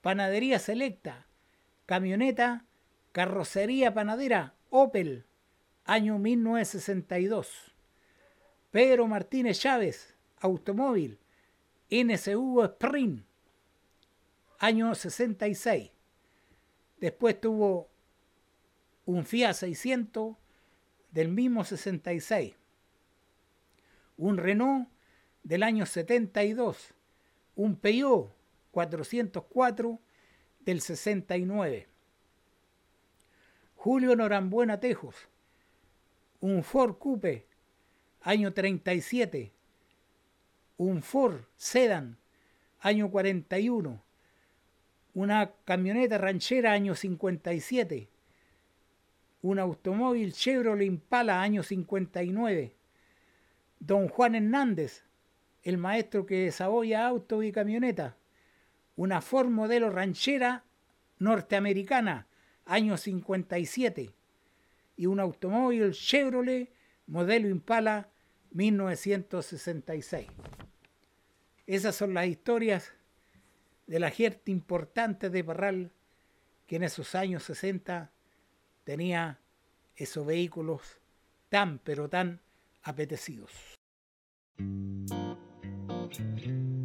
[0.00, 1.26] Panadería Selecta,
[1.86, 2.66] camioneta,
[3.10, 5.26] carrocería panadera Opel,
[5.84, 7.74] año 1962.
[8.70, 11.18] Pedro Martínez Chávez, automóvil,
[11.90, 13.24] NSU Sprint,
[14.58, 15.90] año 66.
[17.00, 17.88] Después tuvo
[19.04, 20.36] un Fiat 600
[21.10, 22.54] del mismo 66.
[24.16, 24.88] Un Renault
[25.42, 26.94] del año 72.
[27.56, 28.34] Un Peugeot
[28.70, 30.00] 404
[30.60, 31.88] del 69.
[33.76, 35.16] Julio Norambuena Tejos.
[36.40, 37.46] Un Ford Coupe
[38.22, 39.52] año 37.
[40.76, 42.18] Un Ford Sedan
[42.80, 44.02] año 41.
[45.14, 48.08] Una camioneta ranchera año 57
[49.44, 52.73] un automóvil Chevrolet Impala año 59.
[53.86, 55.04] Don Juan Hernández,
[55.62, 58.16] el maestro que desaboya auto y camioneta.
[58.96, 60.64] Una Ford modelo ranchera
[61.18, 62.26] norteamericana
[62.64, 64.14] año 57.
[64.96, 66.72] Y un automóvil Chevrolet
[67.06, 68.08] modelo Impala
[68.52, 70.28] 1966.
[71.66, 72.94] Esas son las historias
[73.86, 75.92] de la gente importante de Parral
[76.66, 78.10] que en esos años 60
[78.84, 79.40] tenía
[79.94, 81.00] esos vehículos
[81.50, 82.40] tan pero tan
[82.82, 83.73] apetecidos.
[84.58, 85.10] thank
[85.90, 86.48] mm-hmm.
[86.48, 86.83] you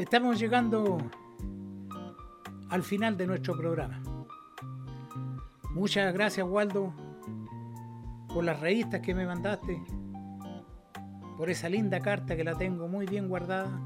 [0.00, 0.96] Estamos llegando
[2.70, 4.02] al final de nuestro programa.
[5.74, 6.94] Muchas gracias Waldo
[8.32, 9.78] por las revistas que me mandaste,
[11.36, 13.78] por esa linda carta que la tengo muy bien guardada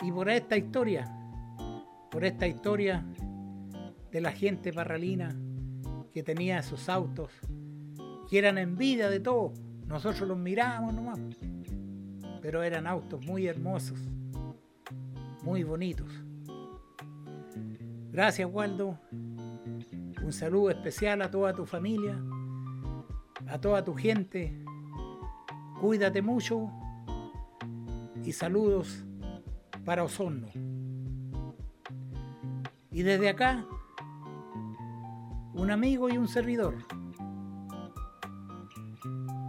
[0.00, 1.14] y por esta historia,
[2.10, 3.04] por esta historia
[4.10, 5.36] de la gente parralina
[6.10, 7.30] que tenía esos autos
[8.30, 9.60] que eran envidia de todos.
[9.86, 11.20] Nosotros los mirábamos nomás,
[12.40, 14.00] pero eran autos muy hermosos
[15.42, 16.08] muy bonitos.
[18.12, 18.98] Gracias Waldo.
[20.22, 22.18] Un saludo especial a toda tu familia,
[23.48, 24.62] a toda tu gente.
[25.80, 26.70] Cuídate mucho
[28.22, 29.04] y saludos
[29.84, 30.48] para Osorno.
[32.90, 33.64] Y desde acá,
[35.54, 36.74] un amigo y un servidor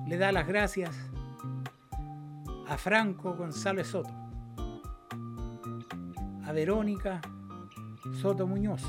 [0.08, 0.96] le da las gracias
[2.68, 4.21] a Franco González Soto
[6.52, 7.22] Verónica
[8.22, 8.84] Soto Muñoz,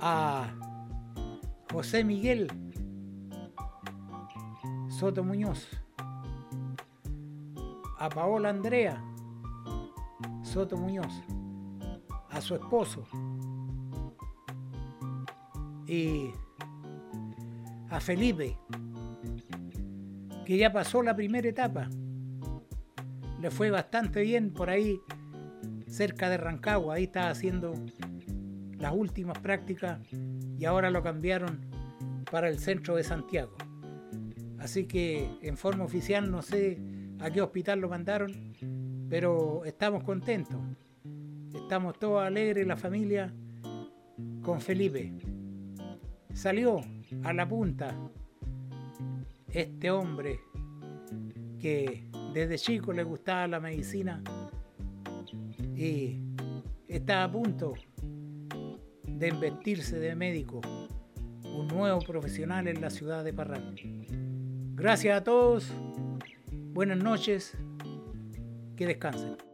[0.00, 0.48] a
[1.72, 2.48] José Miguel
[4.88, 5.66] Soto Muñoz,
[7.98, 9.02] a Paola Andrea
[10.42, 11.22] Soto Muñoz,
[12.30, 13.04] a su esposo
[15.86, 16.30] y
[17.88, 18.58] a Felipe,
[20.44, 21.88] que ya pasó la primera etapa
[23.40, 25.00] le fue bastante bien por ahí
[25.86, 26.94] cerca de Rancagua.
[26.96, 27.74] Ahí estaba haciendo
[28.78, 30.00] las últimas prácticas
[30.58, 31.60] y ahora lo cambiaron
[32.30, 33.56] para el centro de Santiago.
[34.58, 36.78] Así que en forma oficial no sé
[37.18, 38.52] a qué hospital lo mandaron,
[39.08, 40.60] pero estamos contentos.
[41.54, 43.32] estamos todos alegres, la familia,
[44.42, 45.12] con Felipe.
[46.34, 46.80] Salió
[47.22, 47.96] a la punta
[49.48, 50.40] este hombre
[51.58, 54.22] que desde chico le gustaba la medicina
[55.74, 56.20] y
[56.88, 57.74] está a punto
[59.06, 60.60] de investirse de médico,
[61.44, 63.74] un nuevo profesional en la ciudad de Parral.
[64.74, 65.70] Gracias a todos,
[66.72, 67.56] buenas noches,
[68.76, 69.49] que descansen.